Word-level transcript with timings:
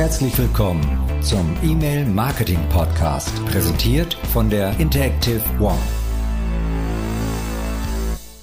Herzlich 0.00 0.38
willkommen 0.38 0.82
zum 1.20 1.54
E-Mail 1.62 2.06
Marketing 2.06 2.58
Podcast, 2.70 3.44
präsentiert 3.44 4.14
von 4.32 4.48
der 4.48 4.70
Interactive 4.80 5.42
One. 5.60 5.78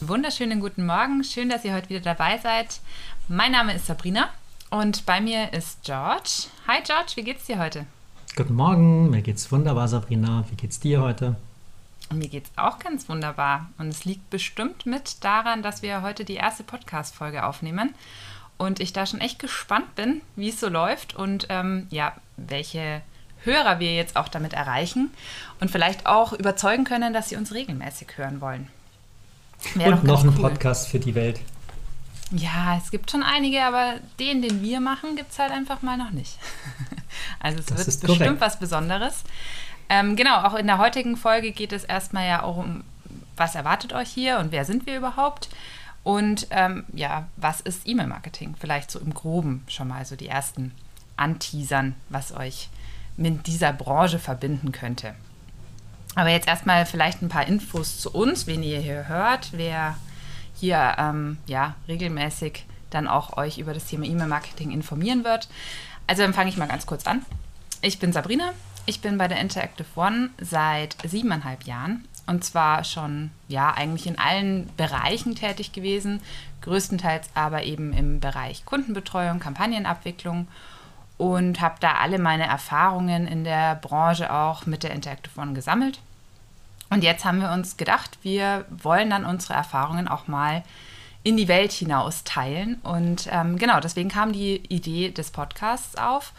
Wunderschönen 0.01 0.59
guten 0.59 0.85
Morgen, 0.85 1.23
schön, 1.23 1.49
dass 1.49 1.65
ihr 1.65 1.73
heute 1.73 1.89
wieder 1.89 2.01
dabei 2.01 2.38
seid. 2.38 2.79
Mein 3.28 3.54
Name 3.54 3.73
ist 3.73 3.88
Sabrina 3.88 4.29
und 4.70 5.07
bei 5.07 5.20
mir 5.20 5.51
ist 5.51 5.81
George. 5.83 6.44
Hi 6.67 6.83
George, 6.85 7.13
wie 7.15 7.24
geht's 7.24 7.47
dir 7.47 7.58
heute? 7.58 7.87
Guten 8.35 8.53
Morgen, 8.53 9.10
mir 9.10 9.24
geht's 9.24 9.51
wunderbar, 9.51 9.87
Sabrina. 9.87 10.46
Wie 10.51 10.55
geht's 10.58 10.79
dir 10.79 11.01
heute? 11.01 11.37
Mir 12.13 12.29
geht's 12.29 12.51
auch 12.55 12.78
ganz 12.78 13.10
wunderbar. 13.10 13.71
Und 13.79 13.87
es 13.87 14.05
liegt 14.05 14.29
bestimmt 14.29 14.85
mit 14.85 15.24
daran, 15.24 15.63
dass 15.63 15.81
wir 15.81 16.03
heute 16.03 16.23
die 16.23 16.35
erste 16.35 16.63
Podcast-Folge 16.63 17.44
aufnehmen. 17.44 17.95
Und 18.58 18.80
ich 18.80 18.91
da 18.91 19.05
schon 19.05 19.21
echt 19.21 19.39
gespannt 19.39 19.95
bin, 19.95 20.21
wie 20.35 20.49
es 20.49 20.59
so 20.59 20.67
läuft 20.67 21.16
und 21.16 21.45
ähm, 21.49 21.88
ja, 21.91 22.13
welche 22.38 23.02
Hörer 23.44 23.80
wir 23.80 23.95
jetzt 23.95 24.16
auch 24.16 24.27
damit 24.27 24.54
erreichen 24.54 25.12
und 25.59 25.70
vielleicht 25.70 26.05
auch 26.08 26.34
überzeugen 26.34 26.84
können, 26.84 27.13
dass 27.13 27.30
sie 27.30 27.35
uns 27.35 27.54
regelmäßig 27.54 28.18
hören 28.18 28.41
wollen. 28.41 28.68
Wäre 29.76 29.94
und 29.94 30.04
noch 30.04 30.23
ein 30.23 30.30
cool. 30.30 30.49
Podcast 30.49 30.88
für 30.88 30.99
die 30.99 31.16
Welt. 31.16 31.40
Ja, 32.32 32.77
es 32.77 32.91
gibt 32.91 33.09
schon 33.09 33.23
einige, 33.23 33.63
aber 33.63 33.96
den, 34.20 34.41
den 34.41 34.62
wir 34.62 34.82
machen, 34.82 35.16
gibt 35.16 35.32
es 35.32 35.40
halt 35.40 35.52
einfach 35.52 35.82
mal 35.82 35.98
noch 35.98 36.12
nicht. 36.12 36.38
also 37.40 37.60
es 37.60 37.66
das 37.68 37.77
wird 37.77 37.85
bestimmt 37.85 38.20
korrekt. 38.20 38.41
was 38.41 38.60
Besonderes. 38.60 39.24
Ähm, 39.90 40.16
genau, 40.16 40.44
auch 40.44 40.55
in 40.55 40.68
der 40.68 40.77
heutigen 40.77 41.16
Folge 41.16 41.52
geht 41.52 41.71
es 41.71 41.85
erstmal 41.85 42.27
ja 42.27 42.44
auch 42.44 42.58
um, 42.58 42.84
was 43.38 43.55
erwartet 43.55 43.94
euch 43.94 44.10
hier 44.10 44.40
und 44.40 44.52
wer 44.52 44.66
sind 44.66 44.85
wir 44.85 44.98
überhaupt? 44.98 45.48
Und 46.04 46.48
ähm, 46.52 46.86
ja, 46.94 47.28
was 47.36 47.62
ist 47.62 47.88
E-Mail-Marketing? 47.88 48.55
Vielleicht 48.60 48.92
so 48.92 49.00
im 49.00 49.14
Groben 49.14 49.64
schon 49.68 49.90
mal 49.90 50.05
so 50.05 50.16
die 50.16 50.28
ersten 50.28 50.74
Anteasern, 51.18 51.96
was 52.10 52.32
euch 52.32 52.70
mit 53.18 53.48
dieser 53.48 53.74
Branche 53.74 54.20
verbinden 54.20 54.71
könnte. 54.71 55.16
Aber 56.16 56.30
jetzt 56.30 56.48
erstmal 56.48 56.86
vielleicht 56.86 57.21
ein 57.21 57.30
paar 57.30 57.48
Infos 57.48 57.99
zu 57.99 58.12
uns, 58.12 58.48
wen 58.48 58.63
ihr 58.63 58.80
hier 58.80 59.08
hört, 59.08 59.49
wer 59.52 59.98
hier 60.55 60.96
ähm, 60.98 61.38
ja, 61.46 61.76
regelmäßig 61.88 62.66
dann 62.90 63.08
auch 63.08 63.38
euch 63.38 63.58
über 63.58 63.74
das 63.74 63.86
Thema 63.86 64.05
E-Mail-Marketing 64.05 64.71
informieren 64.71 65.23
wird. 65.23 65.47
Also 66.08 66.23
dann 66.23 66.33
fange 66.33 66.49
ich 66.49 66.58
mal 66.58 66.67
ganz 66.67 66.86
kurz 66.86 67.05
an. 67.05 67.25
Ich 67.81 67.99
bin 67.99 68.14
Sabrina, 68.14 68.53
ich 68.86 69.02
bin 69.02 69.17
bei 69.17 69.27
der 69.27 69.39
Interactive 69.39 69.86
One 69.95 70.30
seit 70.39 70.95
siebeneinhalb 71.05 71.66
Jahren 71.66 72.08
und 72.28 72.44
zwar 72.44 72.83
schon, 72.83 73.31
ja, 73.47 73.73
eigentlich 73.73 74.06
in 74.06 74.20
allen 74.20 74.70
Bereichen 74.75 75.36
tätig 75.36 75.72
gewesen, 75.72 76.22
größtenteils 76.61 77.30
aber 77.33 77.64
eben 77.64 77.94
im 77.94 78.20
Bereich 78.20 78.66
Kundenbetreuung, 78.66 79.39
Kampagnenabwicklung 79.39 80.48
und 81.17 81.61
habe 81.61 81.75
da 81.80 81.94
alle 81.94 82.20
meine 82.20 82.45
Erfahrungen 82.45 83.28
in 83.28 83.44
der 83.44 83.75
Branche 83.75 84.31
auch 84.31 84.66
mit 84.66 84.83
der 84.83 84.92
Interactive 84.92 85.39
One 85.39 85.53
gesammelt. 85.53 86.00
Und 86.89 87.03
jetzt 87.03 87.25
haben 87.25 87.42
wir 87.42 87.52
uns 87.52 87.78
gedacht, 87.78 88.17
wir 88.22 88.66
wollen 88.70 89.09
dann 89.09 89.25
unsere 89.25 89.53
Erfahrungen 89.53 90.08
auch 90.08 90.28
mal 90.28 90.64
in 91.23 91.36
die 91.36 91.48
Welt 91.48 91.72
hinaus 91.72 92.23
teilen. 92.23 92.75
Und 92.83 93.28
ähm, 93.31 93.58
genau, 93.58 93.80
deswegen 93.80 94.09
kam 94.09 94.31
die 94.31 94.58
Idee 94.70 95.11
des 95.11 95.31
Podcasts 95.31 95.98
auf. 95.98 96.33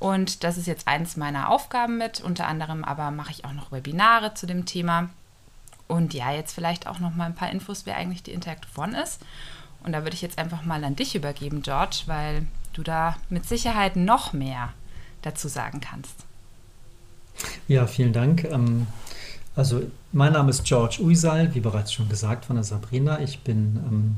Und 0.00 0.42
das 0.42 0.58
ist 0.58 0.66
jetzt 0.66 0.88
eins 0.88 1.16
meiner 1.16 1.48
Aufgaben 1.48 1.98
mit. 1.98 2.20
Unter 2.20 2.48
anderem 2.48 2.82
aber 2.82 3.12
mache 3.12 3.30
ich 3.30 3.44
auch 3.44 3.52
noch 3.52 3.70
Webinare 3.70 4.34
zu 4.34 4.46
dem 4.46 4.66
Thema. 4.66 5.10
Und 5.92 6.14
ja, 6.14 6.32
jetzt 6.32 6.54
vielleicht 6.54 6.86
auch 6.86 7.00
noch 7.00 7.14
mal 7.14 7.26
ein 7.26 7.34
paar 7.34 7.50
Infos, 7.50 7.84
wer 7.84 7.96
eigentlich 7.96 8.22
die 8.22 8.32
Interactive 8.32 8.80
One 8.80 9.00
ist. 9.02 9.20
Und 9.84 9.92
da 9.92 10.04
würde 10.04 10.14
ich 10.14 10.22
jetzt 10.22 10.38
einfach 10.38 10.64
mal 10.64 10.82
an 10.84 10.96
dich 10.96 11.14
übergeben, 11.14 11.60
George, 11.60 12.04
weil 12.06 12.46
du 12.72 12.82
da 12.82 13.16
mit 13.28 13.44
Sicherheit 13.46 13.94
noch 13.94 14.32
mehr 14.32 14.70
dazu 15.20 15.48
sagen 15.48 15.80
kannst. 15.80 16.14
Ja, 17.68 17.86
vielen 17.86 18.14
Dank. 18.14 18.44
Ähm, 18.44 18.86
also 19.54 19.82
mein 20.12 20.32
Name 20.32 20.48
ist 20.48 20.64
George 20.64 21.02
Uisal, 21.02 21.54
wie 21.54 21.60
bereits 21.60 21.92
schon 21.92 22.08
gesagt 22.08 22.46
von 22.46 22.56
der 22.56 22.64
Sabrina. 22.64 23.20
Ich 23.20 23.40
bin 23.40 24.16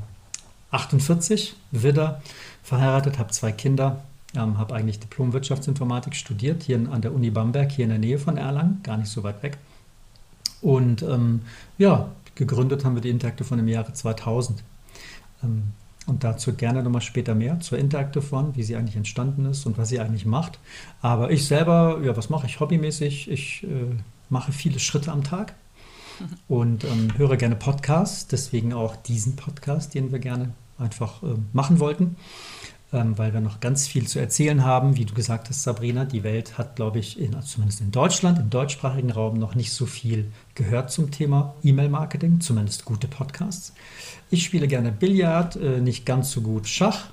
48, 0.71 1.57
ähm, 1.73 1.83
Widder, 1.83 2.23
verheiratet, 2.63 3.19
habe 3.19 3.33
zwei 3.33 3.51
Kinder, 3.51 4.05
ähm, 4.37 4.59
habe 4.59 4.77
eigentlich 4.77 5.01
Diplom-Wirtschaftsinformatik 5.01 6.15
studiert, 6.15 6.63
hier 6.63 6.77
an 6.77 7.03
der 7.03 7.13
Uni 7.13 7.31
Bamberg, 7.31 7.73
hier 7.73 7.85
in 7.85 7.91
der 7.91 7.99
Nähe 7.99 8.21
von 8.21 8.37
Erlangen, 8.37 8.81
gar 8.85 8.97
nicht 8.97 9.11
so 9.11 9.25
weit 9.25 9.43
weg. 9.43 9.59
Und 10.65 11.03
ähm, 11.03 11.43
ja, 11.77 12.11
gegründet 12.37 12.87
haben 12.87 12.95
wir 12.95 13.03
die 13.03 13.11
Interactive 13.11 13.47
von 13.47 13.59
im 13.59 13.69
Jahre 13.69 13.93
2000. 13.93 14.65
Ähm, 15.43 15.65
und 16.07 16.25
dazu 16.25 16.55
gerne 16.55 16.83
nochmal 16.83 17.03
später 17.03 17.35
mehr 17.35 17.61
zur 17.61 17.77
Interactive 17.77 18.25
One, 18.35 18.57
wie 18.57 18.63
sie 18.63 18.75
eigentlich 18.75 18.97
entstanden 18.97 19.45
ist 19.45 19.67
und 19.67 19.77
was 19.77 19.91
sie 19.91 20.01
eigentlich 20.01 20.25
macht. 20.25 20.59
Aber 21.03 21.31
ich 21.31 21.47
selber, 21.47 22.01
ja, 22.03 22.17
was 22.17 22.31
mache 22.31 22.47
ich 22.47 22.61
hobbymäßig? 22.61 23.31
Ich 23.31 23.65
äh, 23.65 23.95
mache 24.31 24.53
viele 24.53 24.79
Schritte 24.79 25.13
am 25.13 25.23
Tag 25.23 25.55
und 26.49 26.85
ähm, 26.85 27.13
höre 27.19 27.37
gerne 27.37 27.57
Podcasts, 27.57 28.27
deswegen 28.27 28.73
auch 28.73 28.97
diesen 28.97 29.37
Podcast, 29.37 29.93
den 29.95 30.13
wir 30.13 30.19
gerne 30.19 30.55
einfach 30.79 31.23
äh, 31.23 31.37
machen 31.53 31.79
wollten 31.79 32.17
ähm, 32.95 33.19
weil 33.19 33.35
wir 33.35 33.41
noch 33.41 33.61
ganz 33.61 33.87
viel 33.87 34.07
zu 34.07 34.19
erzählen 34.19 34.65
haben. 34.65 34.97
Wie 34.97 35.05
du 35.05 35.13
gesagt 35.13 35.49
hast, 35.49 35.63
Sabrina, 35.63 36.05
die 36.05 36.23
Welt 36.23 36.57
hat, 36.57 36.77
glaube 36.77 37.01
ich, 37.01 37.19
in, 37.21 37.35
also 37.35 37.49
zumindest 37.49 37.81
in 37.81 37.91
Deutschland, 37.91 38.39
im 38.39 38.51
deutschsprachigen 38.51 39.11
Raum 39.11 39.39
noch 39.39 39.55
nicht 39.55 39.73
so 39.73 39.85
viel 39.85 40.31
gehört 40.55 40.91
zum 40.91 41.11
Thema 41.11 41.55
E-Mail-Marketing, 41.63 42.41
zumindest 42.41 42.85
gute 42.85 43.09
Podcasts. 43.09 43.75
Ich 44.31 44.45
spiele 44.45 44.69
gerne 44.69 44.93
Billard, 44.93 45.57
äh, 45.57 45.81
nicht 45.81 46.07
ganz 46.07 46.31
so 46.31 46.41
gut 46.41 46.69
Schach 46.69 47.07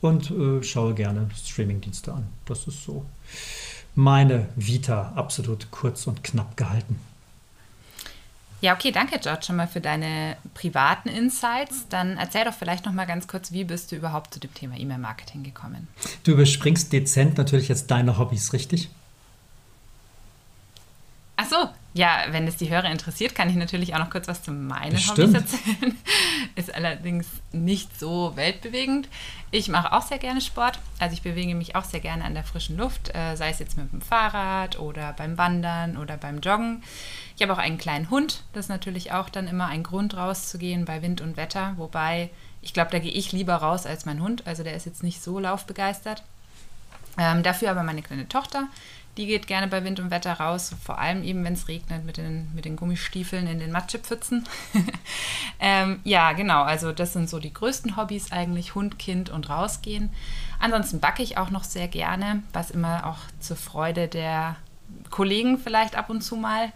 und 0.00 0.30
äh, 0.30 0.62
schaue 0.62 0.94
gerne 0.94 1.28
Streamingdienste 1.34 2.12
an. 2.12 2.26
Das 2.44 2.66
ist 2.66 2.84
so 2.84 3.06
meine 3.94 4.48
Vita, 4.56 5.12
absolut 5.14 5.70
kurz 5.70 6.06
und 6.06 6.22
knapp 6.22 6.56
gehalten. 6.56 6.96
Ja, 8.60 8.74
okay, 8.74 8.90
danke 8.90 9.20
George 9.20 9.42
schon 9.46 9.56
mal 9.56 9.68
für 9.68 9.80
deine 9.80 10.36
privaten 10.54 11.08
Insights. 11.08 11.86
Dann 11.88 12.16
erzähl 12.16 12.44
doch 12.44 12.54
vielleicht 12.54 12.86
noch 12.86 12.92
mal 12.92 13.04
ganz 13.04 13.28
kurz, 13.28 13.52
wie 13.52 13.62
bist 13.62 13.92
du 13.92 13.96
überhaupt 13.96 14.34
zu 14.34 14.40
dem 14.40 14.52
Thema 14.52 14.76
E-Mail-Marketing 14.76 15.44
gekommen? 15.44 15.86
Du 16.24 16.32
überspringst 16.32 16.92
dezent 16.92 17.38
natürlich 17.38 17.68
jetzt 17.68 17.88
deine 17.90 18.18
Hobbys, 18.18 18.52
richtig? 18.52 18.88
Ach 21.36 21.48
so, 21.48 21.68
ja, 21.98 22.26
wenn 22.30 22.46
es 22.46 22.56
die 22.56 22.70
Hörer 22.70 22.90
interessiert, 22.92 23.34
kann 23.34 23.50
ich 23.50 23.56
natürlich 23.56 23.92
auch 23.92 23.98
noch 23.98 24.08
kurz 24.08 24.28
was 24.28 24.40
zu 24.40 24.52
meinen 24.52 24.92
Bestimmt. 24.92 25.18
Hobbys 25.18 25.34
erzählen. 25.34 25.98
Ist 26.54 26.72
allerdings 26.72 27.26
nicht 27.50 27.98
so 27.98 28.36
weltbewegend. 28.36 29.08
Ich 29.50 29.68
mache 29.68 29.92
auch 29.92 30.02
sehr 30.02 30.18
gerne 30.18 30.40
Sport. 30.40 30.78
Also 31.00 31.14
ich 31.14 31.22
bewege 31.22 31.56
mich 31.56 31.74
auch 31.74 31.82
sehr 31.82 31.98
gerne 31.98 32.24
an 32.24 32.34
der 32.34 32.44
frischen 32.44 32.76
Luft, 32.76 33.12
äh, 33.16 33.34
sei 33.34 33.50
es 33.50 33.58
jetzt 33.58 33.76
mit 33.76 33.90
dem 33.92 34.00
Fahrrad 34.00 34.78
oder 34.78 35.12
beim 35.12 35.36
Wandern 35.38 35.96
oder 35.96 36.16
beim 36.16 36.38
Joggen. 36.38 36.84
Ich 37.34 37.42
habe 37.42 37.52
auch 37.52 37.58
einen 37.58 37.78
kleinen 37.78 38.10
Hund. 38.10 38.44
Das 38.52 38.66
ist 38.66 38.70
natürlich 38.70 39.10
auch 39.10 39.28
dann 39.28 39.48
immer 39.48 39.66
ein 39.66 39.82
Grund 39.82 40.16
rauszugehen 40.16 40.84
bei 40.84 41.02
Wind 41.02 41.20
und 41.20 41.36
Wetter. 41.36 41.74
Wobei, 41.78 42.30
ich 42.62 42.72
glaube, 42.72 42.92
da 42.92 43.00
gehe 43.00 43.10
ich 43.12 43.32
lieber 43.32 43.56
raus 43.56 43.86
als 43.86 44.06
mein 44.06 44.22
Hund. 44.22 44.46
Also 44.46 44.62
der 44.62 44.74
ist 44.74 44.86
jetzt 44.86 45.02
nicht 45.02 45.20
so 45.20 45.40
laufbegeistert. 45.40 46.22
Ähm, 47.18 47.42
dafür 47.42 47.72
aber 47.72 47.82
meine 47.82 48.02
kleine 48.02 48.28
Tochter, 48.28 48.68
die 49.18 49.26
geht 49.26 49.46
gerne 49.46 49.66
bei 49.66 49.84
Wind 49.84 50.00
und 50.00 50.10
Wetter 50.10 50.34
raus, 50.34 50.74
vor 50.82 50.98
allem 50.98 51.22
eben, 51.24 51.44
wenn 51.44 51.52
es 51.52 51.68
regnet, 51.68 52.04
mit 52.04 52.16
den, 52.16 52.48
mit 52.54 52.64
den 52.64 52.76
Gummistiefeln 52.76 53.46
in 53.46 53.58
den 53.58 53.72
Matschepfützen. 53.72 54.48
ähm, 55.60 56.00
ja, 56.04 56.32
genau, 56.32 56.62
also 56.62 56.92
das 56.92 57.12
sind 57.12 57.28
so 57.28 57.38
die 57.38 57.52
größten 57.52 57.96
Hobbys 57.96 58.32
eigentlich, 58.32 58.74
Hund, 58.74 58.98
Kind 58.98 59.28
und 59.28 59.50
rausgehen. 59.50 60.10
Ansonsten 60.60 61.00
backe 61.00 61.22
ich 61.22 61.36
auch 61.36 61.50
noch 61.50 61.64
sehr 61.64 61.88
gerne, 61.88 62.42
was 62.52 62.70
immer 62.70 63.06
auch 63.06 63.18
zur 63.40 63.56
Freude 63.56 64.08
der 64.08 64.56
Kollegen 65.10 65.58
vielleicht 65.58 65.96
ab 65.96 66.08
und 66.08 66.22
zu 66.22 66.36
mal 66.36 66.72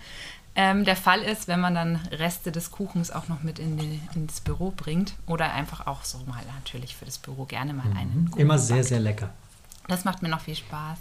ähm, 0.55 0.85
der 0.85 0.97
Fall 0.97 1.21
ist, 1.21 1.49
wenn 1.49 1.61
man 1.61 1.75
dann 1.75 1.97
Reste 2.11 2.53
des 2.53 2.71
Kuchens 2.71 3.11
auch 3.11 3.29
noch 3.29 3.43
mit 3.43 3.59
in 3.59 3.79
die, 3.79 4.01
ins 4.15 4.41
Büro 4.41 4.71
bringt 4.77 5.15
oder 5.27 5.53
einfach 5.53 5.87
auch 5.87 6.05
so 6.05 6.19
mal 6.27 6.43
natürlich 6.55 6.95
für 6.95 7.07
das 7.07 7.19
Büro 7.19 7.45
gerne 7.45 7.73
mal 7.73 7.91
einen. 7.97 8.31
Mhm. 8.33 8.39
Immer 8.39 8.59
sehr, 8.59 8.77
backt. 8.77 8.89
sehr 8.89 9.01
lecker. 9.01 9.31
Das 9.89 10.05
macht 10.05 10.23
mir 10.23 10.29
noch 10.29 10.41
viel 10.41 10.57
Spaß. 10.57 10.99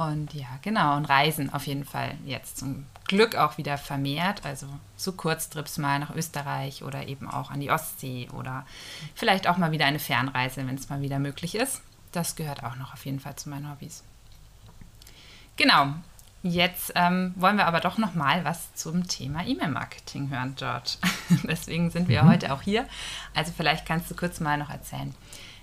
Und 0.00 0.32
ja, 0.32 0.48
genau. 0.62 0.96
Und 0.96 1.04
Reisen 1.04 1.52
auf 1.52 1.66
jeden 1.66 1.84
Fall 1.84 2.14
jetzt 2.24 2.56
zum 2.56 2.86
Glück 3.06 3.36
auch 3.36 3.58
wieder 3.58 3.76
vermehrt. 3.76 4.46
Also 4.46 4.66
so 4.96 5.12
Kurztrips 5.12 5.76
mal 5.76 5.98
nach 5.98 6.14
Österreich 6.14 6.82
oder 6.82 7.06
eben 7.06 7.28
auch 7.28 7.50
an 7.50 7.60
die 7.60 7.70
Ostsee 7.70 8.30
oder 8.30 8.64
vielleicht 9.14 9.46
auch 9.46 9.58
mal 9.58 9.72
wieder 9.72 9.84
eine 9.84 9.98
Fernreise, 9.98 10.66
wenn 10.66 10.76
es 10.76 10.88
mal 10.88 11.02
wieder 11.02 11.18
möglich 11.18 11.54
ist. 11.54 11.82
Das 12.12 12.34
gehört 12.34 12.64
auch 12.64 12.76
noch 12.76 12.94
auf 12.94 13.04
jeden 13.04 13.20
Fall 13.20 13.36
zu 13.36 13.50
meinen 13.50 13.70
Hobbys. 13.70 14.02
Genau. 15.56 15.88
Jetzt 16.42 16.92
ähm, 16.94 17.34
wollen 17.36 17.58
wir 17.58 17.66
aber 17.66 17.80
doch 17.80 17.98
noch 17.98 18.14
mal 18.14 18.42
was 18.46 18.74
zum 18.74 19.06
Thema 19.06 19.46
E-Mail-Marketing 19.46 20.30
hören, 20.30 20.54
George. 20.56 20.92
Deswegen 21.42 21.90
sind 21.90 22.08
wir 22.08 22.22
mhm. 22.22 22.30
heute 22.30 22.54
auch 22.54 22.62
hier. 22.62 22.86
Also 23.34 23.52
vielleicht 23.54 23.84
kannst 23.84 24.10
du 24.10 24.16
kurz 24.16 24.40
mal 24.40 24.56
noch 24.56 24.70
erzählen, 24.70 25.14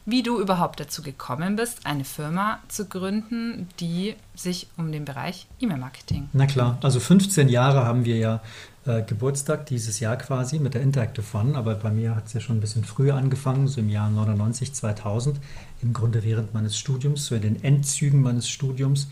wie 0.08 0.24
du 0.24 0.40
überhaupt 0.40 0.80
dazu 0.80 1.02
gekommen 1.02 1.58
bist, 1.58 1.86
eine 1.86 2.06
Firma 2.06 2.60
zu 2.70 2.86
gründen, 2.86 3.68
die 3.82 4.16
sich 4.36 4.68
um 4.78 4.94
den 4.94 5.04
Bereich 5.04 5.48
E-Mail-Marketing. 5.60 6.30
Na 6.32 6.46
klar, 6.46 6.78
also 6.82 7.02
15 7.02 7.50
Jahre 7.50 7.86
haben 7.86 8.06
wir 8.06 8.16
ja 8.16 8.42
äh, 8.86 9.04
Geburtstag 9.04 9.66
dieses 9.66 10.00
Jahr 10.00 10.16
quasi 10.16 10.60
mit 10.60 10.76
der 10.76 10.82
Interactive 10.82 11.26
One, 11.38 11.58
aber 11.58 11.76
bei 11.76 11.92
mir 11.92 12.16
hat 12.16 12.28
es 12.28 12.34
ja 12.34 12.40
schon 12.40 12.56
ein 12.56 12.62
bisschen 12.62 12.86
früher 12.86 13.16
angefangen, 13.16 13.68
so 13.68 13.82
im 13.82 13.90
Jahr 13.90 14.10
99, 14.10 14.74
2000, 14.74 15.42
im 15.82 15.92
Grunde 15.92 16.24
während 16.24 16.54
meines 16.54 16.78
Studiums, 16.78 17.26
so 17.26 17.36
in 17.36 17.42
den 17.42 17.62
Endzügen 17.62 18.22
meines 18.22 18.48
Studiums. 18.48 19.10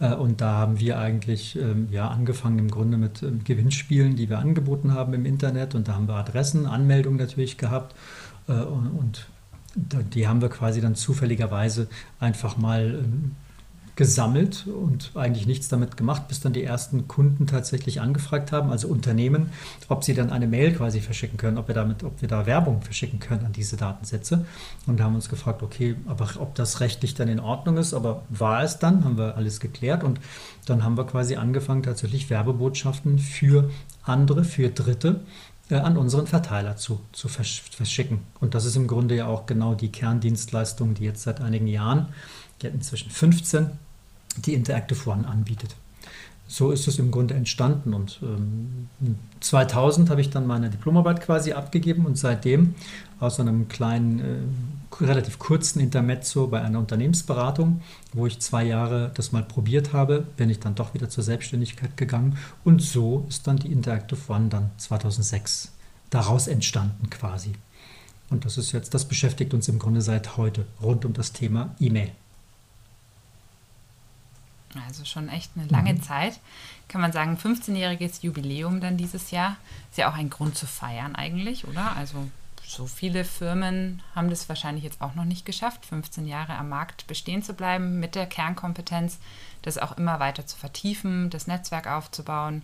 Äh, 0.00 0.14
und 0.14 0.40
da 0.40 0.54
haben 0.54 0.80
wir 0.80 0.98
eigentlich 0.98 1.54
ähm, 1.54 1.86
ja, 1.92 2.08
angefangen 2.08 2.58
im 2.58 2.68
Grunde 2.68 2.96
mit 2.96 3.22
ähm, 3.22 3.44
Gewinnspielen, 3.44 4.16
die 4.16 4.28
wir 4.28 4.40
angeboten 4.40 4.92
haben 4.92 5.14
im 5.14 5.24
Internet. 5.24 5.76
Und 5.76 5.86
da 5.86 5.94
haben 5.94 6.08
wir 6.08 6.14
Adressen, 6.14 6.66
Anmeldungen 6.66 7.18
natürlich 7.18 7.58
gehabt. 7.58 7.94
Äh, 8.48 8.54
und, 8.54 8.88
und 8.88 9.26
die 9.74 10.28
haben 10.28 10.42
wir 10.42 10.48
quasi 10.48 10.80
dann 10.80 10.94
zufälligerweise 10.94 11.88
einfach 12.20 12.56
mal 12.56 13.02
ähm, 13.04 13.36
gesammelt 13.94 14.66
und 14.66 15.10
eigentlich 15.14 15.46
nichts 15.46 15.68
damit 15.68 15.98
gemacht, 15.98 16.26
bis 16.26 16.40
dann 16.40 16.54
die 16.54 16.64
ersten 16.64 17.08
Kunden 17.08 17.46
tatsächlich 17.46 18.00
angefragt 18.00 18.50
haben, 18.50 18.70
also 18.70 18.88
Unternehmen, 18.88 19.50
ob 19.88 20.02
sie 20.02 20.14
dann 20.14 20.30
eine 20.30 20.46
Mail 20.46 20.72
quasi 20.72 21.00
verschicken 21.00 21.36
können, 21.36 21.58
ob 21.58 21.68
wir 21.68 21.74
damit, 21.74 22.02
ob 22.02 22.22
wir 22.22 22.28
da 22.28 22.46
Werbung 22.46 22.80
verschicken 22.80 23.20
können 23.20 23.44
an 23.44 23.52
diese 23.52 23.76
Datensätze. 23.76 24.46
Und 24.86 25.02
haben 25.02 25.14
uns 25.14 25.28
gefragt, 25.28 25.62
okay, 25.62 25.96
aber 26.06 26.28
ob 26.38 26.54
das 26.54 26.80
rechtlich 26.80 27.14
dann 27.14 27.28
in 27.28 27.38
Ordnung 27.38 27.76
ist, 27.76 27.92
aber 27.92 28.22
war 28.30 28.62
es 28.62 28.78
dann, 28.78 29.04
haben 29.04 29.18
wir 29.18 29.36
alles 29.36 29.60
geklärt 29.60 30.04
und 30.04 30.20
dann 30.64 30.84
haben 30.84 30.96
wir 30.96 31.06
quasi 31.06 31.36
angefangen, 31.36 31.82
tatsächlich 31.82 32.30
Werbebotschaften 32.30 33.18
für 33.18 33.70
andere, 34.04 34.44
für 34.44 34.70
Dritte 34.70 35.20
an 35.80 35.96
unseren 35.96 36.26
Verteiler 36.26 36.76
zu, 36.76 37.00
zu 37.12 37.28
verschicken. 37.28 38.20
Und 38.40 38.54
das 38.54 38.64
ist 38.64 38.76
im 38.76 38.86
Grunde 38.86 39.16
ja 39.16 39.26
auch 39.26 39.46
genau 39.46 39.74
die 39.74 39.90
Kerndienstleistung, 39.90 40.94
die 40.94 41.04
jetzt 41.04 41.22
seit 41.22 41.40
einigen 41.40 41.66
Jahren 41.66 42.08
hat 42.64 42.74
inzwischen 42.74 43.10
15, 43.10 43.70
die 44.36 44.54
Interactive 44.54 45.10
One 45.10 45.26
anbietet. 45.26 45.74
So 46.48 46.70
ist 46.70 46.86
es 46.86 46.98
im 46.98 47.10
Grunde 47.10 47.34
entstanden 47.34 47.94
und 47.94 48.20
ähm, 48.22 48.88
2000 49.40 50.10
habe 50.10 50.20
ich 50.20 50.28
dann 50.28 50.46
meine 50.46 50.68
Diplomarbeit 50.68 51.22
quasi 51.22 51.52
abgegeben 51.52 52.04
und 52.04 52.18
seitdem 52.18 52.74
aus 53.20 53.40
einem 53.40 53.68
kleinen, 53.68 54.20
äh, 54.20 55.04
relativ 55.04 55.38
kurzen 55.38 55.80
Intermezzo 55.80 56.48
bei 56.48 56.60
einer 56.60 56.78
Unternehmensberatung, 56.78 57.80
wo 58.12 58.26
ich 58.26 58.40
zwei 58.40 58.64
Jahre 58.64 59.10
das 59.14 59.32
mal 59.32 59.42
probiert 59.42 59.94
habe, 59.94 60.26
bin 60.36 60.50
ich 60.50 60.60
dann 60.60 60.74
doch 60.74 60.92
wieder 60.92 61.08
zur 61.08 61.24
Selbstständigkeit 61.24 61.96
gegangen 61.96 62.36
und 62.64 62.82
so 62.82 63.24
ist 63.28 63.46
dann 63.46 63.56
die 63.56 63.72
Interactive 63.72 64.20
One 64.28 64.48
dann 64.50 64.70
2006 64.76 65.72
daraus 66.10 66.48
entstanden 66.48 67.08
quasi. 67.08 67.52
Und 68.28 68.44
das 68.44 68.58
ist 68.58 68.72
jetzt, 68.72 68.94
das 68.94 69.06
beschäftigt 69.06 69.54
uns 69.54 69.68
im 69.68 69.78
Grunde 69.78 70.00
seit 70.00 70.36
heute 70.36 70.66
rund 70.82 71.04
um 71.04 71.12
das 71.12 71.32
Thema 71.32 71.74
E-Mail. 71.80 72.10
Also 74.86 75.04
schon 75.04 75.28
echt 75.28 75.52
eine 75.56 75.66
lange 75.68 75.94
mhm. 75.94 76.02
Zeit. 76.02 76.40
Kann 76.88 77.00
man 77.00 77.12
sagen, 77.12 77.38
15-jähriges 77.42 78.22
Jubiläum 78.22 78.80
dann 78.80 78.96
dieses 78.96 79.30
Jahr. 79.30 79.56
Ist 79.90 79.98
ja 79.98 80.10
auch 80.10 80.16
ein 80.16 80.30
Grund 80.30 80.56
zu 80.56 80.66
feiern 80.66 81.14
eigentlich, 81.14 81.66
oder? 81.66 81.96
Also 81.96 82.28
so 82.66 82.86
viele 82.86 83.24
Firmen 83.24 84.02
haben 84.14 84.30
das 84.30 84.48
wahrscheinlich 84.48 84.84
jetzt 84.84 85.00
auch 85.00 85.14
noch 85.14 85.24
nicht 85.24 85.44
geschafft, 85.44 85.84
15 85.84 86.26
Jahre 86.26 86.54
am 86.56 86.68
Markt 86.70 87.06
bestehen 87.06 87.42
zu 87.42 87.52
bleiben 87.52 88.00
mit 88.00 88.14
der 88.14 88.26
Kernkompetenz, 88.26 89.18
das 89.62 89.78
auch 89.78 89.98
immer 89.98 90.20
weiter 90.20 90.46
zu 90.46 90.56
vertiefen, 90.56 91.28
das 91.28 91.46
Netzwerk 91.46 91.86
aufzubauen. 91.86 92.62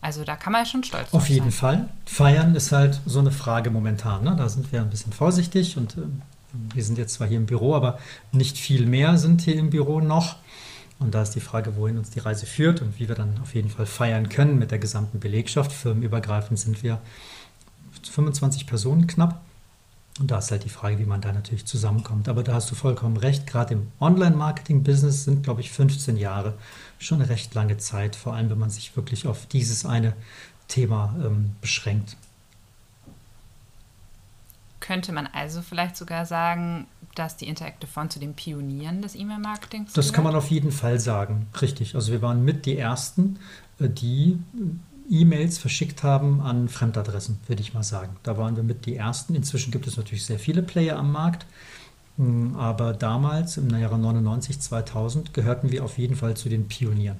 Also 0.00 0.24
da 0.24 0.36
kann 0.36 0.52
man 0.52 0.62
ja 0.62 0.66
schon 0.66 0.84
stolz 0.84 1.10
sein. 1.10 1.20
Auf 1.20 1.28
jeden 1.28 1.50
Fall. 1.50 1.88
Feiern 2.06 2.54
ist 2.54 2.72
halt 2.72 3.00
so 3.04 3.18
eine 3.18 3.32
Frage 3.32 3.70
momentan. 3.70 4.24
Ne? 4.24 4.34
Da 4.36 4.48
sind 4.48 4.72
wir 4.72 4.80
ein 4.80 4.90
bisschen 4.90 5.12
vorsichtig 5.12 5.76
und 5.76 5.96
äh, 5.98 6.02
wir 6.74 6.84
sind 6.84 6.96
jetzt 6.96 7.14
zwar 7.14 7.26
hier 7.26 7.36
im 7.36 7.46
Büro, 7.46 7.74
aber 7.74 7.98
nicht 8.32 8.56
viel 8.56 8.86
mehr 8.86 9.18
sind 9.18 9.42
hier 9.42 9.56
im 9.56 9.70
Büro 9.70 10.00
noch. 10.00 10.36
Und 11.00 11.14
da 11.14 11.22
ist 11.22 11.34
die 11.34 11.40
Frage, 11.40 11.76
wohin 11.76 11.96
uns 11.98 12.10
die 12.10 12.18
Reise 12.18 12.46
führt 12.46 12.82
und 12.82 12.98
wie 13.00 13.08
wir 13.08 13.14
dann 13.14 13.38
auf 13.40 13.54
jeden 13.54 13.70
Fall 13.70 13.86
feiern 13.86 14.28
können 14.28 14.58
mit 14.58 14.70
der 14.70 14.78
gesamten 14.78 15.18
Belegschaft. 15.18 15.72
Firmenübergreifend 15.72 16.58
sind 16.58 16.82
wir 16.82 17.00
25 18.10 18.66
Personen 18.66 19.06
knapp. 19.06 19.40
Und 20.18 20.30
da 20.30 20.38
ist 20.38 20.50
halt 20.50 20.64
die 20.64 20.70
Frage, 20.70 20.98
wie 20.98 21.06
man 21.06 21.22
da 21.22 21.32
natürlich 21.32 21.64
zusammenkommt. 21.64 22.28
Aber 22.28 22.42
da 22.42 22.52
hast 22.52 22.70
du 22.70 22.74
vollkommen 22.74 23.16
recht. 23.16 23.46
Gerade 23.46 23.72
im 23.74 23.90
Online-Marketing-Business 24.00 25.24
sind, 25.24 25.42
glaube 25.42 25.62
ich, 25.62 25.70
15 25.70 26.18
Jahre 26.18 26.54
schon 26.98 27.22
eine 27.22 27.30
recht 27.30 27.54
lange 27.54 27.78
Zeit, 27.78 28.14
vor 28.14 28.34
allem 28.34 28.50
wenn 28.50 28.58
man 28.58 28.68
sich 28.68 28.94
wirklich 28.94 29.26
auf 29.26 29.46
dieses 29.46 29.86
eine 29.86 30.12
Thema 30.68 31.16
ähm, 31.24 31.56
beschränkt. 31.62 32.18
Könnte 34.80 35.12
man 35.12 35.26
also 35.26 35.62
vielleicht 35.62 35.96
sogar 35.96 36.26
sagen, 36.26 36.86
dass 37.14 37.36
die 37.36 37.48
Interactive 37.48 37.90
Font 37.90 38.12
zu 38.12 38.18
den 38.18 38.34
Pionieren 38.34 39.02
des 39.02 39.14
E-Mail-Marketings 39.14 39.92
Das 39.92 40.12
kann 40.12 40.24
man 40.24 40.34
auf 40.34 40.50
jeden 40.50 40.72
Fall 40.72 41.00
sagen, 41.00 41.46
richtig. 41.60 41.94
Also 41.94 42.12
wir 42.12 42.22
waren 42.22 42.44
mit 42.44 42.66
die 42.66 42.76
Ersten, 42.76 43.38
äh, 43.78 43.88
die 43.88 44.38
E-Mails 45.10 45.58
verschickt 45.58 46.04
haben 46.04 46.40
an 46.40 46.68
Fremdadressen, 46.68 47.40
würde 47.48 47.62
ich 47.62 47.74
mal 47.74 47.82
sagen. 47.82 48.16
Da 48.22 48.38
waren 48.38 48.54
wir 48.54 48.62
mit 48.62 48.86
die 48.86 48.96
Ersten. 48.96 49.34
Inzwischen 49.34 49.72
gibt 49.72 49.88
es 49.88 49.96
natürlich 49.96 50.24
sehr 50.24 50.38
viele 50.38 50.62
Player 50.62 50.96
am 50.96 51.10
Markt. 51.10 51.46
Hm, 52.16 52.54
aber 52.56 52.92
damals, 52.92 53.56
im 53.56 53.70
Jahre 53.70 53.98
99, 53.98 54.60
2000, 54.60 55.34
gehörten 55.34 55.72
wir 55.72 55.84
auf 55.84 55.98
jeden 55.98 56.14
Fall 56.14 56.36
zu 56.36 56.48
den 56.48 56.68
Pionieren. 56.68 57.18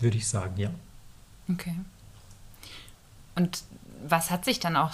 Würde 0.00 0.16
ich 0.16 0.26
sagen, 0.26 0.54
ja. 0.56 0.70
Okay. 1.50 1.74
Und 3.34 3.62
was 4.04 4.30
hat 4.30 4.44
sich 4.44 4.60
dann 4.60 4.76
auch 4.76 4.92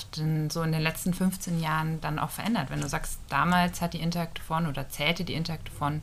so 0.48 0.62
in 0.62 0.72
den 0.72 0.82
letzten 0.82 1.14
15 1.14 1.60
Jahren 1.60 2.00
dann 2.00 2.18
auch 2.18 2.30
verändert? 2.30 2.70
Wenn 2.70 2.80
du 2.80 2.88
sagst, 2.88 3.18
damals 3.28 3.80
hat 3.80 3.94
die 3.94 4.00
Interactive 4.00 4.52
One 4.52 4.68
oder 4.68 4.88
zählte 4.88 5.24
die 5.24 5.34
Interactive 5.34 5.84
One 5.84 6.00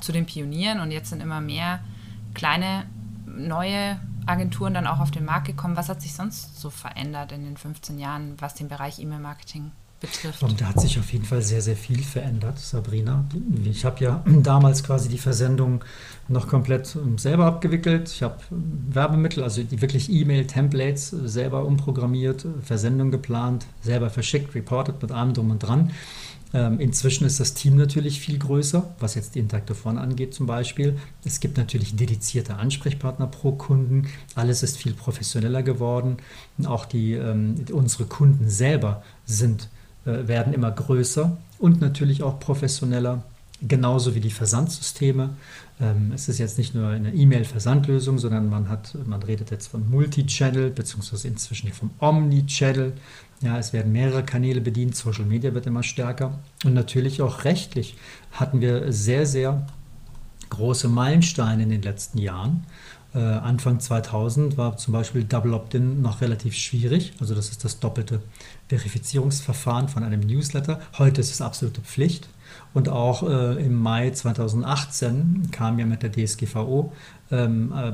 zu 0.00 0.12
den 0.12 0.26
Pionieren 0.26 0.80
und 0.80 0.90
jetzt 0.90 1.10
sind 1.10 1.22
immer 1.22 1.40
mehr 1.40 1.80
kleine 2.34 2.86
neue 3.26 4.00
Agenturen 4.26 4.74
dann 4.74 4.86
auch 4.86 5.00
auf 5.00 5.10
den 5.10 5.24
Markt 5.24 5.46
gekommen. 5.46 5.76
Was 5.76 5.88
hat 5.88 6.02
sich 6.02 6.14
sonst 6.14 6.60
so 6.60 6.70
verändert 6.70 7.32
in 7.32 7.44
den 7.44 7.56
15 7.56 7.98
Jahren, 7.98 8.40
was 8.40 8.54
den 8.54 8.68
Bereich 8.68 8.98
E-Mail-Marketing 8.98 9.72
betrifft. 10.00 10.42
Und 10.42 10.60
da 10.60 10.66
hat 10.66 10.80
sich 10.80 10.98
auf 10.98 11.12
jeden 11.12 11.24
Fall 11.24 11.42
sehr, 11.42 11.60
sehr 11.60 11.76
viel 11.76 12.02
verändert, 12.02 12.58
Sabrina. 12.58 13.24
Ich 13.64 13.84
habe 13.84 14.02
ja 14.02 14.24
damals 14.42 14.82
quasi 14.82 15.08
die 15.08 15.18
Versendung 15.18 15.84
noch 16.28 16.48
komplett 16.48 16.96
ähm, 16.96 17.18
selber 17.18 17.46
abgewickelt. 17.46 18.08
Ich 18.08 18.22
habe 18.22 18.38
ähm, 18.50 18.86
Werbemittel, 18.90 19.42
also 19.42 19.62
die 19.62 19.80
wirklich 19.80 20.10
E-Mail-Templates 20.10 21.12
äh, 21.12 21.28
selber 21.28 21.64
umprogrammiert, 21.64 22.46
Versendung 22.62 23.10
geplant, 23.10 23.66
selber 23.82 24.10
verschickt, 24.10 24.54
reported 24.54 25.00
mit 25.02 25.12
allem 25.12 25.34
drum 25.34 25.50
und 25.50 25.58
dran. 25.60 25.90
Ähm, 26.52 26.80
inzwischen 26.80 27.26
ist 27.26 27.38
das 27.38 27.54
Team 27.54 27.76
natürlich 27.76 28.20
viel 28.20 28.36
größer, 28.36 28.96
was 28.98 29.14
jetzt 29.14 29.36
die 29.36 29.38
Interactive 29.38 29.76
One 29.88 30.00
angeht 30.00 30.34
zum 30.34 30.46
Beispiel. 30.46 30.98
Es 31.24 31.38
gibt 31.38 31.56
natürlich 31.58 31.94
dedizierte 31.94 32.56
Ansprechpartner 32.56 33.28
pro 33.28 33.52
Kunden. 33.52 34.08
Alles 34.34 34.64
ist 34.64 34.76
viel 34.76 34.94
professioneller 34.94 35.62
geworden. 35.62 36.16
Auch 36.64 36.86
die, 36.86 37.12
ähm, 37.12 37.54
unsere 37.70 38.06
Kunden 38.06 38.48
selber 38.48 39.04
sind 39.26 39.64
äh, 39.64 39.79
werden 40.04 40.52
immer 40.52 40.70
größer 40.70 41.36
und 41.58 41.80
natürlich 41.80 42.22
auch 42.22 42.40
professioneller, 42.40 43.22
genauso 43.66 44.14
wie 44.14 44.20
die 44.20 44.30
Versandsysteme. 44.30 45.30
Ähm, 45.80 46.12
es 46.14 46.28
ist 46.28 46.38
jetzt 46.38 46.58
nicht 46.58 46.74
nur 46.74 46.88
eine 46.88 47.12
E-Mail-Versandlösung, 47.12 48.18
sondern 48.18 48.48
man, 48.48 48.68
hat, 48.68 48.96
man 49.06 49.22
redet 49.22 49.50
jetzt 49.50 49.68
von 49.68 49.88
Multi-Channel, 49.90 50.70
beziehungsweise 50.70 51.28
inzwischen 51.28 51.72
vom 51.72 51.90
Omni-Channel. 51.98 52.92
Ja, 53.42 53.58
es 53.58 53.72
werden 53.72 53.92
mehrere 53.92 54.22
Kanäle 54.22 54.60
bedient, 54.60 54.96
Social 54.96 55.24
Media 55.24 55.54
wird 55.54 55.66
immer 55.66 55.82
stärker. 55.82 56.38
Und 56.64 56.74
natürlich 56.74 57.22
auch 57.22 57.44
rechtlich 57.44 57.96
hatten 58.32 58.60
wir 58.60 58.92
sehr, 58.92 59.26
sehr 59.26 59.66
große 60.50 60.88
Meilensteine 60.88 61.62
in 61.62 61.70
den 61.70 61.82
letzten 61.82 62.18
Jahren. 62.18 62.64
Äh, 63.14 63.18
Anfang 63.18 63.80
2000 63.80 64.56
war 64.56 64.76
zum 64.76 64.92
Beispiel 64.92 65.24
Double 65.24 65.54
Opt-in 65.54 66.00
noch 66.00 66.20
relativ 66.20 66.54
schwierig. 66.54 67.12
Also 67.20 67.34
das 67.34 67.50
ist 67.50 67.64
das 67.64 67.80
doppelte 67.80 68.22
Verifizierungsverfahren 68.68 69.88
von 69.88 70.04
einem 70.04 70.20
Newsletter. 70.20 70.80
Heute 70.98 71.20
ist 71.20 71.32
es 71.32 71.40
absolute 71.40 71.80
Pflicht. 71.80 72.28
Und 72.72 72.88
auch 72.88 73.22
äh, 73.22 73.64
im 73.64 73.74
Mai 73.80 74.10
2018 74.10 75.50
kam 75.50 75.78
ja 75.78 75.86
mit 75.86 76.02
der 76.02 76.12
DSGVO, 76.12 76.92
ähm, 77.30 77.72
äh, 77.72 77.92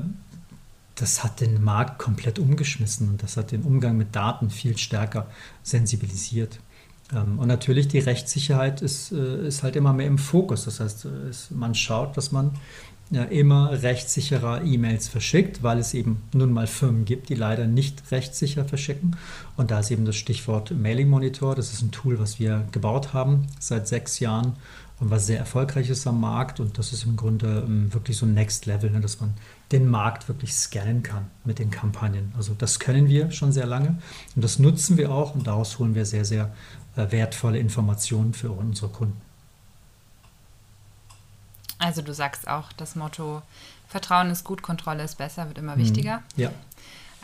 das 0.96 1.22
hat 1.22 1.40
den 1.40 1.62
Markt 1.62 1.98
komplett 1.98 2.38
umgeschmissen 2.38 3.10
und 3.10 3.22
das 3.22 3.36
hat 3.36 3.52
den 3.52 3.62
Umgang 3.62 3.98
mit 3.98 4.16
Daten 4.16 4.50
viel 4.50 4.78
stärker 4.78 5.26
sensibilisiert. 5.62 6.58
Ähm, 7.14 7.38
und 7.38 7.48
natürlich 7.48 7.88
die 7.88 7.98
Rechtssicherheit 7.98 8.82
ist, 8.82 9.12
äh, 9.12 9.46
ist 9.46 9.62
halt 9.62 9.76
immer 9.76 9.92
mehr 9.92 10.06
im 10.06 10.18
Fokus. 10.18 10.64
Das 10.64 10.80
heißt, 10.80 11.04
äh, 11.06 11.08
man 11.54 11.74
schaut, 11.74 12.16
dass 12.16 12.32
man 12.32 12.52
immer 13.30 13.70
rechtssicherer 13.70 14.64
E-Mails 14.64 15.06
verschickt, 15.06 15.62
weil 15.62 15.78
es 15.78 15.94
eben 15.94 16.24
nun 16.32 16.52
mal 16.52 16.66
Firmen 16.66 17.04
gibt, 17.04 17.28
die 17.28 17.36
leider 17.36 17.68
nicht 17.68 18.10
rechtssicher 18.10 18.64
verschicken. 18.64 19.14
Und 19.56 19.70
da 19.70 19.78
ist 19.78 19.92
eben 19.92 20.04
das 20.04 20.16
Stichwort 20.16 20.72
Mailing 20.72 21.08
Monitor. 21.08 21.54
Das 21.54 21.72
ist 21.72 21.82
ein 21.82 21.92
Tool, 21.92 22.18
was 22.18 22.40
wir 22.40 22.66
gebaut 22.72 23.12
haben 23.12 23.46
seit 23.60 23.86
sechs 23.86 24.18
Jahren 24.18 24.54
und 24.98 25.10
was 25.10 25.26
sehr 25.26 25.38
erfolgreich 25.38 25.88
ist 25.88 26.04
am 26.08 26.20
Markt. 26.20 26.58
Und 26.58 26.78
das 26.78 26.92
ist 26.92 27.04
im 27.04 27.14
Grunde 27.14 27.62
ähm, 27.64 27.94
wirklich 27.94 28.16
so 28.16 28.26
ein 28.26 28.34
Next 28.34 28.66
Level, 28.66 28.90
ne, 28.90 29.00
dass 29.00 29.20
man 29.20 29.34
den 29.72 29.88
Markt 29.88 30.28
wirklich 30.28 30.54
scannen 30.54 31.02
kann 31.02 31.26
mit 31.44 31.58
den 31.58 31.70
Kampagnen. 31.70 32.32
Also 32.36 32.54
das 32.56 32.78
können 32.78 33.08
wir 33.08 33.30
schon 33.30 33.52
sehr 33.52 33.66
lange 33.66 33.98
und 34.34 34.44
das 34.44 34.58
nutzen 34.58 34.96
wir 34.96 35.10
auch 35.10 35.34
und 35.34 35.46
daraus 35.46 35.78
holen 35.78 35.94
wir 35.94 36.06
sehr, 36.06 36.24
sehr 36.24 36.52
wertvolle 36.96 37.58
Informationen 37.58 38.34
für 38.34 38.50
unsere 38.50 38.88
Kunden. 38.88 39.20
Also 41.78 42.02
du 42.02 42.14
sagst 42.14 42.48
auch 42.48 42.72
das 42.72 42.96
Motto, 42.96 43.42
Vertrauen 43.88 44.30
ist 44.30 44.44
gut, 44.44 44.62
Kontrolle 44.62 45.04
ist 45.04 45.18
besser, 45.18 45.46
wird 45.48 45.58
immer 45.58 45.76
mhm. 45.76 45.80
wichtiger. 45.80 46.22
Ja. 46.36 46.50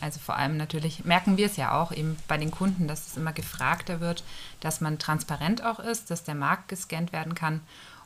Also 0.01 0.19
vor 0.19 0.37
allem 0.37 0.57
natürlich 0.57 1.05
merken 1.05 1.37
wir 1.37 1.47
es 1.47 1.57
ja 1.57 1.81
auch 1.81 1.93
eben 1.93 2.17
bei 2.27 2.37
den 2.37 2.51
Kunden, 2.51 2.89
dass 2.89 3.07
es 3.07 3.17
immer 3.17 3.33
gefragter 3.33 4.01
wird, 4.01 4.25
dass 4.61 4.81
man 4.81 4.99
transparent 4.99 5.65
auch 5.65 5.79
ist, 5.79 6.11
dass 6.11 6.25
der 6.25 6.35
Markt 6.35 6.69
gescannt 6.69 7.13
werden 7.13 7.35
kann. 7.35 7.61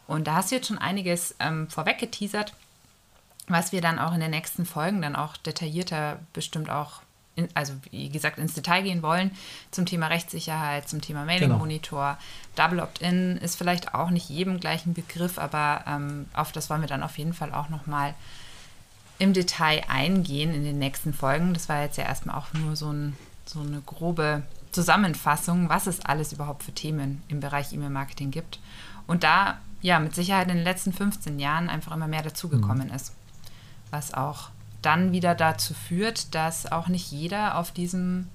Und 0.06 0.26
da 0.26 0.36
hast 0.36 0.50
du 0.50 0.56
jetzt 0.56 0.68
schon 0.68 0.78
einiges 0.78 1.34
ähm, 1.40 1.68
vorweg 1.68 1.98
geteasert, 1.98 2.52
was 3.48 3.72
wir 3.72 3.80
dann 3.80 3.98
auch 3.98 4.12
in 4.12 4.20
den 4.20 4.30
nächsten 4.30 4.66
Folgen 4.66 5.02
dann 5.02 5.16
auch 5.16 5.36
detaillierter 5.38 6.20
bestimmt 6.32 6.68
auch, 6.68 7.00
in, 7.36 7.48
also 7.54 7.74
wie 7.90 8.08
gesagt, 8.08 8.38
ins 8.38 8.54
Detail 8.54 8.82
gehen 8.82 9.02
wollen 9.02 9.30
zum 9.70 9.86
Thema 9.86 10.08
Rechtssicherheit, 10.08 10.88
zum 10.88 11.00
Thema 11.00 11.24
Mailing-Monitor. 11.24 12.18
Genau. 12.18 12.68
Double 12.68 12.80
Opt-in 12.80 13.36
ist 13.36 13.56
vielleicht 13.56 13.94
auch 13.94 14.10
nicht 14.10 14.28
jedem 14.28 14.58
gleichen 14.58 14.94
Begriff, 14.94 15.38
aber 15.38 15.84
ähm, 15.86 16.26
auf 16.32 16.50
das 16.52 16.70
wollen 16.70 16.80
wir 16.80 16.88
dann 16.88 17.02
auf 17.02 17.18
jeden 17.18 17.34
Fall 17.34 17.52
auch 17.52 17.68
nochmal 17.68 18.14
im 19.18 19.32
Detail 19.32 19.82
eingehen 19.88 20.54
in 20.54 20.64
den 20.64 20.78
nächsten 20.78 21.14
Folgen. 21.14 21.54
Das 21.54 21.68
war 21.68 21.82
jetzt 21.82 21.98
ja 21.98 22.04
erstmal 22.04 22.36
auch 22.36 22.52
nur 22.54 22.74
so, 22.74 22.90
ein, 22.90 23.16
so 23.44 23.60
eine 23.60 23.80
grobe 23.80 24.42
Zusammenfassung, 24.72 25.68
was 25.68 25.86
es 25.86 26.00
alles 26.00 26.32
überhaupt 26.32 26.62
für 26.62 26.72
Themen 26.72 27.22
im 27.28 27.40
Bereich 27.40 27.72
E-Mail-Marketing 27.72 28.30
gibt. 28.30 28.58
Und 29.06 29.22
da 29.22 29.58
ja 29.82 29.98
mit 30.00 30.14
Sicherheit 30.14 30.48
in 30.48 30.56
den 30.56 30.64
letzten 30.64 30.92
15 30.92 31.38
Jahren 31.38 31.68
einfach 31.68 31.92
immer 31.92 32.08
mehr 32.08 32.22
dazugekommen 32.22 32.88
mhm. 32.88 32.94
ist. 32.94 33.14
Was 33.90 34.12
auch 34.12 34.50
dann 34.86 35.12
wieder 35.12 35.34
dazu 35.34 35.74
führt, 35.74 36.34
dass 36.34 36.70
auch 36.70 36.86
nicht 36.86 37.10
jeder 37.10 37.58
auf 37.58 37.72
diesem, 37.72 38.28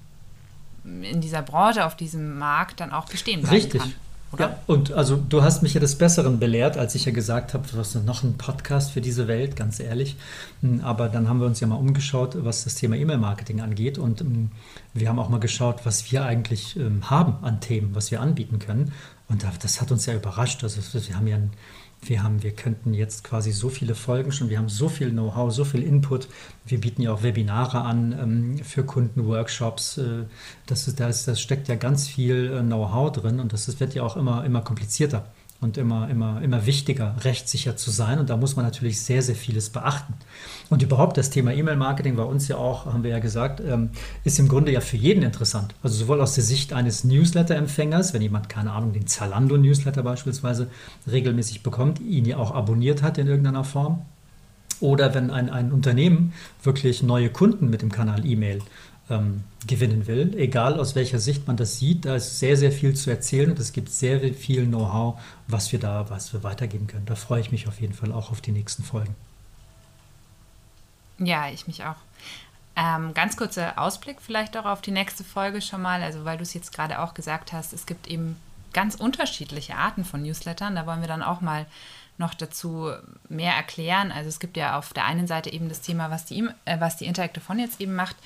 in 0.84 1.20
dieser 1.20 1.42
Branche, 1.42 1.86
auf 1.86 1.96
diesem 1.96 2.38
Markt 2.38 2.80
dann 2.80 2.92
auch 2.92 3.06
bestehen 3.06 3.40
bleiben 3.40 3.56
Richtig. 3.56 3.80
kann. 3.80 3.94
Oder? 4.32 4.48
Ja, 4.48 4.58
und 4.66 4.92
also 4.92 5.16
du 5.16 5.42
hast 5.42 5.62
mich 5.62 5.74
ja 5.74 5.80
des 5.80 5.96
Besseren 5.96 6.38
belehrt, 6.38 6.78
als 6.78 6.94
ich 6.94 7.04
ja 7.04 7.12
gesagt 7.12 7.52
habe, 7.52 7.66
du 7.70 7.76
hast 7.76 7.94
noch 7.94 8.22
einen 8.22 8.38
Podcast 8.38 8.92
für 8.92 9.02
diese 9.02 9.28
Welt, 9.28 9.56
ganz 9.56 9.78
ehrlich. 9.78 10.16
Hm, 10.62 10.80
aber 10.80 11.08
dann 11.08 11.28
haben 11.28 11.40
wir 11.40 11.46
uns 11.46 11.60
ja 11.60 11.66
mal 11.66 11.76
umgeschaut, 11.76 12.36
was 12.38 12.64
das 12.64 12.74
Thema 12.76 12.96
E-Mail-Marketing 12.96 13.60
angeht. 13.60 13.98
Und 13.98 14.20
hm, 14.20 14.50
wir 14.94 15.08
haben 15.08 15.18
auch 15.18 15.28
mal 15.28 15.40
geschaut, 15.40 15.84
was 15.84 16.10
wir 16.10 16.24
eigentlich 16.24 16.76
ähm, 16.76 17.10
haben 17.10 17.36
an 17.42 17.60
Themen, 17.60 17.94
was 17.94 18.10
wir 18.10 18.20
anbieten 18.20 18.58
können. 18.58 18.92
Und 19.28 19.44
das 19.62 19.80
hat 19.80 19.90
uns 19.90 20.06
ja 20.06 20.14
überrascht. 20.14 20.62
Also 20.62 20.80
wir 21.08 21.16
haben 21.16 21.26
ja 21.26 21.36
ein 21.36 21.50
wir 22.04 22.22
haben, 22.22 22.42
wir 22.42 22.50
könnten 22.50 22.94
jetzt 22.94 23.22
quasi 23.22 23.52
so 23.52 23.68
viele 23.68 23.94
Folgen 23.94 24.32
schon, 24.32 24.50
wir 24.50 24.58
haben 24.58 24.68
so 24.68 24.88
viel 24.88 25.10
Know-how, 25.10 25.52
so 25.52 25.64
viel 25.64 25.82
Input. 25.82 26.28
Wir 26.66 26.80
bieten 26.80 27.02
ja 27.02 27.12
auch 27.12 27.22
Webinare 27.22 27.82
an 27.82 28.12
ähm, 28.12 28.58
für 28.58 28.84
Kunden, 28.84 29.26
Workshops. 29.26 29.98
Äh, 29.98 30.24
das, 30.66 30.88
ist, 30.88 30.98
das, 30.98 31.24
das 31.24 31.40
steckt 31.40 31.68
ja 31.68 31.76
ganz 31.76 32.08
viel 32.08 32.52
äh, 32.52 32.60
Know-how 32.60 33.12
drin 33.12 33.38
und 33.38 33.52
das, 33.52 33.66
das 33.66 33.78
wird 33.78 33.94
ja 33.94 34.02
auch 34.02 34.16
immer, 34.16 34.44
immer 34.44 34.62
komplizierter 34.62 35.26
und 35.62 35.78
immer, 35.78 36.10
immer, 36.10 36.42
immer 36.42 36.66
wichtiger, 36.66 37.14
rechtssicher 37.20 37.76
zu 37.76 37.92
sein. 37.92 38.18
Und 38.18 38.30
da 38.30 38.36
muss 38.36 38.56
man 38.56 38.64
natürlich 38.64 39.00
sehr, 39.00 39.22
sehr 39.22 39.36
vieles 39.36 39.70
beachten. 39.70 40.12
Und 40.70 40.82
überhaupt 40.82 41.16
das 41.16 41.30
Thema 41.30 41.52
E-Mail-Marketing 41.52 42.16
bei 42.16 42.24
uns 42.24 42.48
ja 42.48 42.56
auch, 42.56 42.86
haben 42.86 43.04
wir 43.04 43.12
ja 43.12 43.20
gesagt, 43.20 43.60
ähm, 43.60 43.90
ist 44.24 44.40
im 44.40 44.48
Grunde 44.48 44.72
ja 44.72 44.80
für 44.80 44.96
jeden 44.96 45.22
interessant. 45.22 45.72
Also 45.80 45.96
sowohl 45.96 46.20
aus 46.20 46.34
der 46.34 46.42
Sicht 46.42 46.72
eines 46.72 47.04
Newsletter-Empfängers, 47.04 48.12
wenn 48.12 48.22
jemand, 48.22 48.48
keine 48.48 48.72
Ahnung, 48.72 48.92
den 48.92 49.06
Zalando-Newsletter 49.06 50.02
beispielsweise 50.02 50.66
regelmäßig 51.10 51.62
bekommt, 51.62 52.00
ihn 52.00 52.24
ja 52.24 52.38
auch 52.38 52.52
abonniert 52.52 53.02
hat 53.02 53.16
in 53.18 53.28
irgendeiner 53.28 53.62
Form. 53.62 54.02
Oder 54.80 55.14
wenn 55.14 55.30
ein, 55.30 55.48
ein 55.48 55.70
Unternehmen 55.70 56.32
wirklich 56.64 57.04
neue 57.04 57.30
Kunden 57.30 57.70
mit 57.70 57.82
dem 57.82 57.92
Kanal 57.92 58.26
E-Mail 58.26 58.58
ähm, 59.12 59.44
gewinnen 59.66 60.06
will, 60.06 60.34
egal 60.36 60.80
aus 60.80 60.94
welcher 60.94 61.18
Sicht 61.18 61.46
man 61.46 61.56
das 61.56 61.78
sieht, 61.78 62.04
da 62.04 62.16
ist 62.16 62.38
sehr, 62.38 62.56
sehr 62.56 62.72
viel 62.72 62.94
zu 62.94 63.10
erzählen 63.10 63.50
und 63.50 63.58
es 63.58 63.72
gibt 63.72 63.90
sehr 63.90 64.20
viel 64.34 64.66
Know-how, 64.66 65.20
was 65.46 65.70
wir 65.70 65.78
da, 65.78 66.08
was 66.10 66.32
wir 66.32 66.42
weitergeben 66.42 66.86
können. 66.86 67.06
Da 67.06 67.14
freue 67.14 67.40
ich 67.40 67.52
mich 67.52 67.68
auf 67.68 67.80
jeden 67.80 67.94
Fall 67.94 68.12
auch 68.12 68.30
auf 68.30 68.40
die 68.40 68.52
nächsten 68.52 68.82
Folgen. 68.82 69.14
Ja, 71.18 71.48
ich 71.50 71.66
mich 71.66 71.84
auch. 71.84 71.96
Ähm, 72.74 73.12
ganz 73.14 73.36
kurzer 73.36 73.78
Ausblick 73.78 74.16
vielleicht 74.20 74.56
auch 74.56 74.64
auf 74.64 74.80
die 74.80 74.90
nächste 74.90 75.24
Folge 75.24 75.60
schon 75.60 75.82
mal, 75.82 76.02
also 76.02 76.24
weil 76.24 76.38
du 76.38 76.42
es 76.42 76.54
jetzt 76.54 76.72
gerade 76.72 77.00
auch 77.00 77.14
gesagt 77.14 77.52
hast, 77.52 77.72
es 77.72 77.86
gibt 77.86 78.08
eben 78.08 78.36
ganz 78.72 78.94
unterschiedliche 78.94 79.76
Arten 79.76 80.04
von 80.04 80.22
Newslettern. 80.22 80.74
Da 80.74 80.86
wollen 80.86 81.02
wir 81.02 81.08
dann 81.08 81.22
auch 81.22 81.40
mal 81.40 81.66
noch 82.18 82.34
dazu 82.34 82.90
mehr 83.28 83.54
erklären. 83.54 84.12
Also 84.12 84.28
es 84.28 84.40
gibt 84.40 84.56
ja 84.56 84.78
auf 84.78 84.92
der 84.92 85.04
einen 85.04 85.26
Seite 85.26 85.52
eben 85.52 85.68
das 85.68 85.80
Thema, 85.80 86.10
was 86.10 86.24
die, 86.24 86.48
äh, 86.64 86.80
was 86.80 86.96
die 86.96 87.06
Interactive 87.06 87.54
jetzt 87.58 87.80
eben 87.80 87.94
macht. 87.94 88.16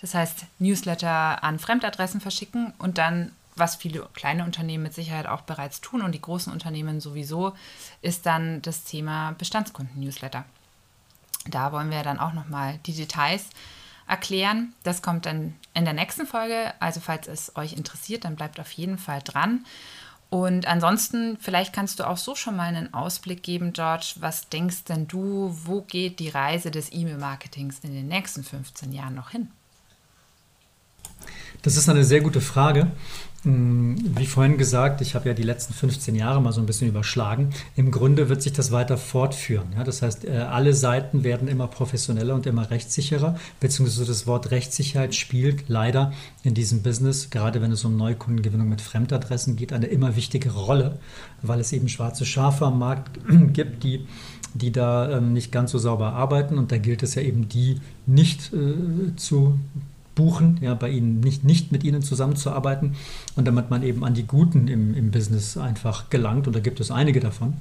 Das 0.00 0.14
heißt, 0.14 0.46
Newsletter 0.58 1.42
an 1.42 1.58
Fremdadressen 1.58 2.20
verschicken 2.20 2.72
und 2.78 2.98
dann, 2.98 3.32
was 3.54 3.76
viele 3.76 4.08
kleine 4.14 4.44
Unternehmen 4.44 4.84
mit 4.84 4.94
Sicherheit 4.94 5.26
auch 5.26 5.42
bereits 5.42 5.80
tun 5.80 6.02
und 6.02 6.12
die 6.12 6.22
großen 6.22 6.52
Unternehmen 6.52 7.00
sowieso, 7.00 7.54
ist 8.00 8.26
dann 8.26 8.62
das 8.62 8.84
Thema 8.84 9.32
Bestandskunden-Newsletter. 9.38 10.44
Da 11.46 11.72
wollen 11.72 11.90
wir 11.90 12.02
dann 12.02 12.20
auch 12.20 12.32
nochmal 12.32 12.78
die 12.86 12.94
Details 12.94 13.46
erklären. 14.06 14.74
Das 14.82 15.02
kommt 15.02 15.26
dann 15.26 15.54
in 15.74 15.84
der 15.84 15.94
nächsten 15.94 16.26
Folge. 16.26 16.72
Also 16.80 17.00
falls 17.00 17.28
es 17.28 17.56
euch 17.56 17.72
interessiert, 17.74 18.24
dann 18.24 18.36
bleibt 18.36 18.60
auf 18.60 18.72
jeden 18.72 18.98
Fall 18.98 19.20
dran. 19.22 19.64
Und 20.32 20.66
ansonsten, 20.66 21.36
vielleicht 21.38 21.74
kannst 21.74 22.00
du 22.00 22.08
auch 22.08 22.16
so 22.16 22.34
schon 22.34 22.56
mal 22.56 22.62
einen 22.62 22.94
Ausblick 22.94 23.42
geben, 23.42 23.74
George. 23.74 24.14
Was 24.20 24.48
denkst 24.48 24.84
denn 24.84 25.06
du, 25.06 25.54
wo 25.64 25.82
geht 25.82 26.20
die 26.20 26.30
Reise 26.30 26.70
des 26.70 26.90
E-Mail-Marketings 26.90 27.80
in 27.82 27.92
den 27.92 28.08
nächsten 28.08 28.42
15 28.42 28.92
Jahren 28.92 29.14
noch 29.14 29.28
hin? 29.28 29.48
Das 31.60 31.76
ist 31.76 31.86
eine 31.90 32.02
sehr 32.02 32.22
gute 32.22 32.40
Frage. 32.40 32.90
Mm, 33.44 33.96
wie 34.16 34.26
vorhin 34.26 34.56
gesagt, 34.56 35.00
ich 35.00 35.16
habe 35.16 35.28
ja 35.28 35.34
die 35.34 35.42
letzten 35.42 35.74
15 35.74 36.14
Jahre 36.14 36.40
mal 36.40 36.52
so 36.52 36.60
ein 36.60 36.66
bisschen 36.66 36.88
überschlagen. 36.88 37.50
Im 37.74 37.90
Grunde 37.90 38.28
wird 38.28 38.40
sich 38.40 38.52
das 38.52 38.70
weiter 38.70 38.96
fortführen. 38.96 39.72
Ja? 39.76 39.82
Das 39.82 40.00
heißt, 40.02 40.24
äh, 40.24 40.30
alle 40.30 40.74
Seiten 40.74 41.24
werden 41.24 41.48
immer 41.48 41.66
professioneller 41.66 42.34
und 42.34 42.46
immer 42.46 42.70
rechtssicherer, 42.70 43.36
beziehungsweise 43.58 44.06
das 44.06 44.28
Wort 44.28 44.52
Rechtssicherheit 44.52 45.14
spielt 45.16 45.68
leider 45.68 46.12
in 46.44 46.54
diesem 46.54 46.82
Business, 46.82 47.30
gerade 47.30 47.60
wenn 47.60 47.72
es 47.72 47.84
um 47.84 47.96
Neukundengewinnung 47.96 48.68
mit 48.68 48.80
Fremdadressen 48.80 49.56
geht, 49.56 49.72
eine 49.72 49.86
immer 49.86 50.14
wichtigere 50.14 50.60
Rolle, 50.60 50.98
weil 51.42 51.58
es 51.58 51.72
eben 51.72 51.88
schwarze 51.88 52.24
Schafe 52.24 52.66
am 52.66 52.78
Markt 52.78 53.18
gibt, 53.52 53.82
die 53.82 54.06
die 54.54 54.70
da 54.70 55.16
ähm, 55.16 55.32
nicht 55.32 55.50
ganz 55.50 55.70
so 55.70 55.78
sauber 55.78 56.12
arbeiten 56.12 56.58
und 56.58 56.72
da 56.72 56.76
gilt 56.76 57.02
es 57.02 57.14
ja 57.14 57.22
eben, 57.22 57.48
die 57.48 57.80
nicht 58.06 58.52
äh, 58.52 59.16
zu 59.16 59.58
buchen, 60.14 60.58
ja, 60.60 60.74
bei 60.74 60.90
ihnen 60.90 61.20
nicht, 61.20 61.44
nicht 61.44 61.72
mit 61.72 61.84
ihnen 61.84 62.02
zusammenzuarbeiten 62.02 62.94
und 63.36 63.46
damit 63.46 63.70
man 63.70 63.82
eben 63.82 64.04
an 64.04 64.14
die 64.14 64.26
Guten 64.26 64.68
im, 64.68 64.94
im 64.94 65.10
Business 65.10 65.56
einfach 65.56 66.10
gelangt 66.10 66.46
und 66.46 66.54
da 66.54 66.60
gibt 66.60 66.80
es 66.80 66.90
einige 66.90 67.20
davon. 67.20 67.54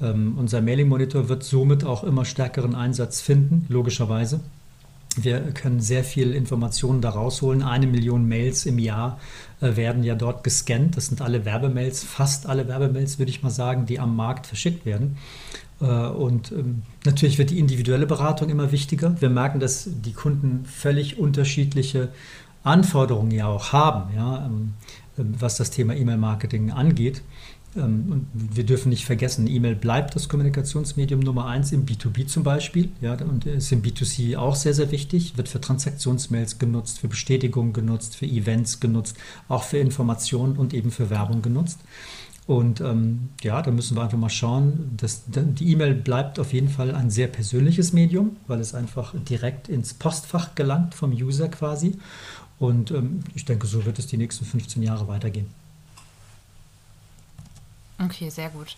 Ähm, 0.00 0.34
unser 0.36 0.60
Mailing-Monitor 0.60 1.28
wird 1.28 1.44
somit 1.44 1.84
auch 1.84 2.04
immer 2.04 2.24
stärkeren 2.24 2.74
Einsatz 2.74 3.20
finden, 3.20 3.66
logischerweise. 3.68 4.40
Wir 5.16 5.40
können 5.52 5.80
sehr 5.80 6.04
viel 6.04 6.32
Informationen 6.32 7.00
da 7.00 7.10
rausholen. 7.10 7.62
Eine 7.62 7.86
Million 7.86 8.26
Mails 8.26 8.66
im 8.66 8.78
Jahr 8.78 9.20
äh, 9.60 9.76
werden 9.76 10.02
ja 10.02 10.14
dort 10.14 10.44
gescannt. 10.44 10.96
Das 10.96 11.06
sind 11.06 11.20
alle 11.20 11.44
Werbemails, 11.44 12.04
fast 12.04 12.46
alle 12.46 12.68
Werbemails, 12.68 13.18
würde 13.18 13.30
ich 13.30 13.42
mal 13.42 13.50
sagen, 13.50 13.86
die 13.86 14.00
am 14.00 14.16
Markt 14.16 14.46
verschickt 14.46 14.84
werden. 14.84 15.16
Äh, 15.80 15.84
und 15.86 16.52
ähm, 16.52 16.82
natürlich 17.04 17.38
wird 17.38 17.50
die 17.50 17.58
individuelle 17.58 18.06
Beratung 18.06 18.48
immer 18.48 18.72
wichtiger. 18.72 19.20
Wir 19.20 19.30
merken, 19.30 19.60
dass 19.60 19.88
die 19.88 20.12
Kunden 20.12 20.64
völlig 20.64 21.18
unterschiedliche 21.18 22.08
Anforderungen 22.62 23.30
ja 23.30 23.46
auch 23.46 23.72
haben, 23.72 24.14
ja, 24.14 24.46
ähm, 24.46 24.74
ähm, 25.18 25.34
was 25.38 25.56
das 25.56 25.70
Thema 25.70 25.94
E-Mail-Marketing 25.94 26.70
angeht. 26.70 27.22
Und 27.74 28.26
wir 28.32 28.64
dürfen 28.64 28.90
nicht 28.90 29.04
vergessen, 29.04 29.48
E-Mail 29.48 29.74
bleibt 29.74 30.14
das 30.14 30.28
Kommunikationsmedium 30.28 31.20
Nummer 31.20 31.46
eins 31.46 31.72
im 31.72 31.84
B2B 31.84 32.26
zum 32.26 32.44
Beispiel. 32.44 32.90
Ja, 33.00 33.14
und 33.14 33.46
ist 33.46 33.72
im 33.72 33.82
B2C 33.82 34.36
auch 34.36 34.54
sehr, 34.54 34.74
sehr 34.74 34.92
wichtig. 34.92 35.36
Wird 35.36 35.48
für 35.48 35.60
Transaktionsmails 35.60 36.58
genutzt, 36.58 37.00
für 37.00 37.08
Bestätigungen 37.08 37.72
genutzt, 37.72 38.14
für 38.14 38.26
Events 38.26 38.78
genutzt, 38.78 39.16
auch 39.48 39.64
für 39.64 39.78
Informationen 39.78 40.56
und 40.56 40.72
eben 40.72 40.92
für 40.92 41.10
Werbung 41.10 41.42
genutzt. 41.42 41.80
Und 42.46 42.80
ähm, 42.80 43.30
ja, 43.42 43.62
da 43.62 43.70
müssen 43.70 43.96
wir 43.96 44.02
einfach 44.02 44.18
mal 44.18 44.28
schauen. 44.28 44.90
Dass, 44.96 45.24
die 45.26 45.72
E-Mail 45.72 45.94
bleibt 45.94 46.38
auf 46.38 46.52
jeden 46.52 46.68
Fall 46.68 46.94
ein 46.94 47.10
sehr 47.10 47.26
persönliches 47.26 47.92
Medium, 47.92 48.36
weil 48.46 48.60
es 48.60 48.74
einfach 48.74 49.14
direkt 49.28 49.68
ins 49.68 49.94
Postfach 49.94 50.54
gelangt 50.54 50.94
vom 50.94 51.12
User 51.12 51.48
quasi. 51.48 51.96
Und 52.58 52.90
ähm, 52.92 53.20
ich 53.34 53.44
denke, 53.44 53.66
so 53.66 53.84
wird 53.84 53.98
es 53.98 54.06
die 54.06 54.16
nächsten 54.16 54.44
15 54.44 54.82
Jahre 54.82 55.08
weitergehen. 55.08 55.63
Okay, 57.98 58.28
sehr 58.30 58.50
gut. 58.50 58.76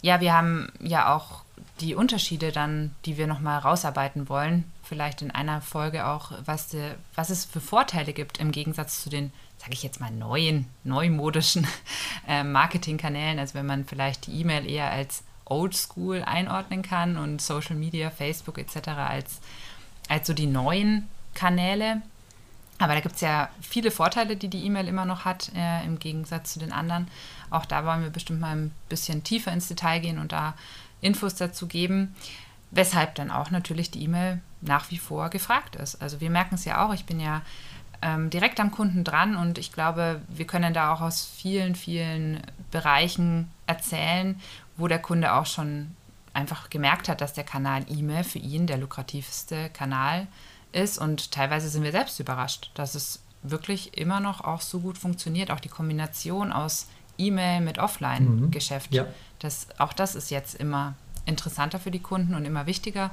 Ja, 0.00 0.20
wir 0.20 0.32
haben 0.32 0.70
ja 0.80 1.14
auch 1.14 1.42
die 1.80 1.94
Unterschiede 1.94 2.52
dann, 2.52 2.94
die 3.04 3.16
wir 3.16 3.26
nochmal 3.26 3.58
rausarbeiten 3.58 4.28
wollen. 4.28 4.70
Vielleicht 4.82 5.22
in 5.22 5.30
einer 5.30 5.60
Folge 5.60 6.06
auch, 6.06 6.32
was, 6.44 6.68
de, 6.68 6.94
was 7.14 7.30
es 7.30 7.44
für 7.44 7.60
Vorteile 7.60 8.12
gibt 8.12 8.38
im 8.38 8.52
Gegensatz 8.52 9.02
zu 9.02 9.10
den 9.10 9.32
sage 9.58 9.72
ich 9.72 9.82
jetzt 9.82 10.00
mal, 10.00 10.10
neuen, 10.10 10.66
neumodischen 10.84 11.66
äh, 12.28 12.44
Marketingkanälen. 12.44 13.38
Also 13.38 13.54
wenn 13.54 13.66
man 13.66 13.84
vielleicht 13.84 14.26
die 14.26 14.40
E-Mail 14.40 14.68
eher 14.68 14.90
als 14.90 15.24
Oldschool 15.44 16.22
einordnen 16.22 16.82
kann 16.82 17.16
und 17.16 17.42
Social 17.42 17.76
Media, 17.76 18.10
Facebook 18.10 18.58
etc. 18.58 18.88
als, 18.88 19.40
als 20.08 20.26
so 20.26 20.34
die 20.34 20.46
neuen 20.46 21.08
Kanäle. 21.34 22.02
Aber 22.78 22.94
da 22.94 23.00
gibt 23.00 23.16
es 23.16 23.20
ja 23.20 23.48
viele 23.60 23.90
Vorteile, 23.90 24.36
die 24.36 24.48
die 24.48 24.64
E-Mail 24.64 24.86
immer 24.86 25.04
noch 25.04 25.24
hat, 25.24 25.50
äh, 25.54 25.84
im 25.84 25.98
Gegensatz 25.98 26.52
zu 26.52 26.60
den 26.60 26.72
anderen. 26.72 27.08
Auch 27.50 27.66
da 27.66 27.84
wollen 27.84 28.02
wir 28.02 28.10
bestimmt 28.10 28.40
mal 28.40 28.54
ein 28.54 28.72
bisschen 28.88 29.24
tiefer 29.24 29.52
ins 29.52 29.68
Detail 29.68 29.98
gehen 29.98 30.18
und 30.18 30.32
da 30.32 30.54
Infos 31.00 31.34
dazu 31.34 31.66
geben, 31.66 32.14
weshalb 32.70 33.16
dann 33.16 33.30
auch 33.30 33.50
natürlich 33.50 33.90
die 33.90 34.02
E-Mail 34.04 34.40
nach 34.60 34.90
wie 34.90 34.98
vor 34.98 35.28
gefragt 35.28 35.76
ist. 35.76 36.00
Also 36.00 36.20
wir 36.20 36.30
merken 36.30 36.54
es 36.54 36.64
ja 36.64 36.84
auch, 36.84 36.94
ich 36.94 37.04
bin 37.04 37.18
ja 37.18 37.42
ähm, 38.00 38.30
direkt 38.30 38.60
am 38.60 38.70
Kunden 38.70 39.02
dran 39.02 39.34
und 39.34 39.58
ich 39.58 39.72
glaube, 39.72 40.22
wir 40.28 40.46
können 40.46 40.72
da 40.72 40.92
auch 40.92 41.00
aus 41.00 41.24
vielen, 41.24 41.74
vielen 41.74 42.40
Bereichen 42.70 43.50
erzählen, 43.66 44.40
wo 44.76 44.86
der 44.86 45.00
Kunde 45.00 45.32
auch 45.32 45.46
schon 45.46 45.96
einfach 46.32 46.70
gemerkt 46.70 47.08
hat, 47.08 47.20
dass 47.20 47.32
der 47.32 47.42
Kanal 47.42 47.84
E-Mail 47.88 48.22
für 48.22 48.38
ihn 48.38 48.68
der 48.68 48.78
lukrativste 48.78 49.68
Kanal 49.70 50.22
ist 50.22 50.28
und 50.98 51.32
teilweise 51.32 51.68
sind 51.68 51.82
wir 51.82 51.92
selbst 51.92 52.20
überrascht, 52.20 52.70
dass 52.74 52.94
es 52.94 53.20
wirklich 53.42 53.96
immer 53.96 54.20
noch 54.20 54.42
auch 54.42 54.60
so 54.60 54.80
gut 54.80 54.98
funktioniert, 54.98 55.50
auch 55.50 55.60
die 55.60 55.68
Kombination 55.68 56.52
aus 56.52 56.88
E-Mail 57.16 57.60
mit 57.60 57.78
Offline-Geschäft. 57.78 58.90
Mhm. 58.90 58.96
Ja. 58.96 59.06
Das, 59.38 59.68
auch 59.78 59.92
das 59.92 60.14
ist 60.14 60.30
jetzt 60.30 60.54
immer 60.54 60.94
interessanter 61.26 61.78
für 61.78 61.90
die 61.90 62.00
Kunden 62.00 62.34
und 62.34 62.44
immer 62.44 62.66
wichtiger. 62.66 63.10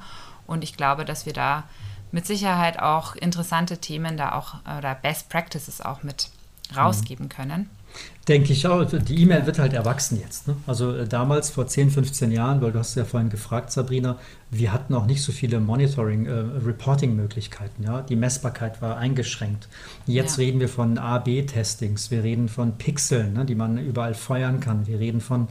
Und 0.47 0.63
ich 0.63 0.77
glaube, 0.77 1.05
dass 1.05 1.25
wir 1.25 1.33
da 1.33 1.63
mit 2.12 2.25
Sicherheit 2.25 2.79
auch 2.79 3.15
interessante 3.15 3.79
Themen 3.79 4.15
da 4.15 4.33
auch 4.33 4.55
oder 4.77 4.95
Best 4.95 5.29
Practices 5.29 5.81
auch 5.81 6.03
mit 6.03 6.29
rausgeben 6.75 7.29
können. 7.29 7.69
Denke 8.27 8.53
ich 8.53 8.65
auch. 8.65 8.83
Die 8.85 9.21
E-Mail 9.21 9.45
wird 9.45 9.59
halt 9.59 9.73
erwachsen 9.73 10.19
jetzt. 10.19 10.47
Ne? 10.47 10.55
Also 10.65 10.95
äh, 10.95 11.07
damals 11.07 11.51
vor 11.51 11.67
10, 11.67 11.91
15 11.91 12.31
Jahren, 12.31 12.59
weil 12.59 12.71
du 12.71 12.79
hast 12.79 12.95
ja 12.95 13.05
vorhin 13.05 13.29
gefragt, 13.29 13.71
Sabrina, 13.71 14.17
wir 14.49 14.73
hatten 14.73 14.95
auch 14.95 15.05
nicht 15.05 15.21
so 15.21 15.31
viele 15.31 15.59
Monitoring, 15.59 16.25
äh, 16.25 16.31
Reporting-Möglichkeiten. 16.65 17.83
Ja? 17.83 18.01
Die 18.01 18.15
Messbarkeit 18.15 18.81
war 18.81 18.97
eingeschränkt. 18.97 19.67
Jetzt 20.07 20.37
ja. 20.37 20.45
reden 20.45 20.59
wir 20.59 20.69
von 20.69 20.97
A-B-Testings, 20.97 22.09
wir 22.09 22.23
reden 22.23 22.49
von 22.49 22.77
Pixeln, 22.79 23.33
ne, 23.33 23.45
die 23.45 23.55
man 23.55 23.77
überall 23.77 24.15
feuern 24.15 24.59
kann. 24.59 24.87
Wir 24.87 24.99
reden 24.99 25.21
von 25.21 25.47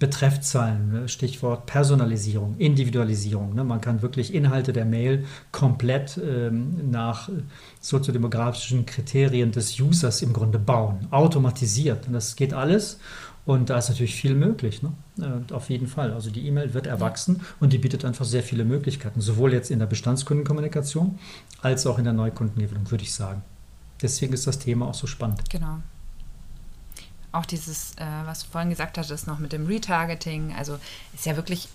Betreffzahlen, 0.00 0.90
ne? 0.90 1.08
Stichwort 1.08 1.66
Personalisierung, 1.66 2.56
Individualisierung. 2.56 3.54
Ne? 3.54 3.62
Man 3.62 3.82
kann 3.82 4.00
wirklich 4.00 4.34
Inhalte 4.34 4.72
der 4.72 4.86
Mail 4.86 5.26
komplett 5.52 6.18
ähm, 6.18 6.90
nach 6.90 7.28
soziodemografischen 7.80 8.86
Kriterien 8.86 9.52
des 9.52 9.78
Users 9.78 10.22
im 10.22 10.32
Grunde 10.32 10.58
bauen, 10.58 11.06
automatisiert. 11.10 12.06
Und 12.06 12.14
das 12.14 12.34
geht 12.34 12.54
alles. 12.54 12.98
Und 13.44 13.68
da 13.68 13.78
ist 13.78 13.90
natürlich 13.90 14.14
viel 14.14 14.34
möglich. 14.34 14.82
Ne? 14.82 14.92
Auf 15.52 15.68
jeden 15.68 15.86
Fall. 15.86 16.12
Also 16.12 16.30
die 16.30 16.46
E-Mail 16.46 16.72
wird 16.72 16.86
erwachsen 16.86 17.42
und 17.58 17.72
die 17.72 17.78
bietet 17.78 18.04
einfach 18.04 18.24
sehr 18.24 18.42
viele 18.42 18.64
Möglichkeiten, 18.64 19.20
sowohl 19.20 19.52
jetzt 19.52 19.70
in 19.70 19.78
der 19.78 19.86
Bestandskundenkommunikation 19.86 21.18
als 21.60 21.86
auch 21.86 21.98
in 21.98 22.04
der 22.04 22.12
Neukundengewinnung, 22.14 22.90
würde 22.90 23.04
ich 23.04 23.12
sagen. 23.12 23.42
Deswegen 24.00 24.32
ist 24.32 24.46
das 24.46 24.58
Thema 24.58 24.86
auch 24.86 24.94
so 24.94 25.06
spannend. 25.06 25.48
Genau 25.50 25.78
auch 27.32 27.46
dieses, 27.46 27.94
äh, 27.96 28.04
was 28.24 28.44
du 28.44 28.50
vorhin 28.50 28.70
gesagt 28.70 28.98
hattest, 28.98 29.26
noch 29.26 29.38
mit 29.38 29.52
dem 29.52 29.66
Retargeting. 29.66 30.54
Also 30.56 30.78
ist 31.14 31.26
ja 31.26 31.36
wirklich, 31.36 31.68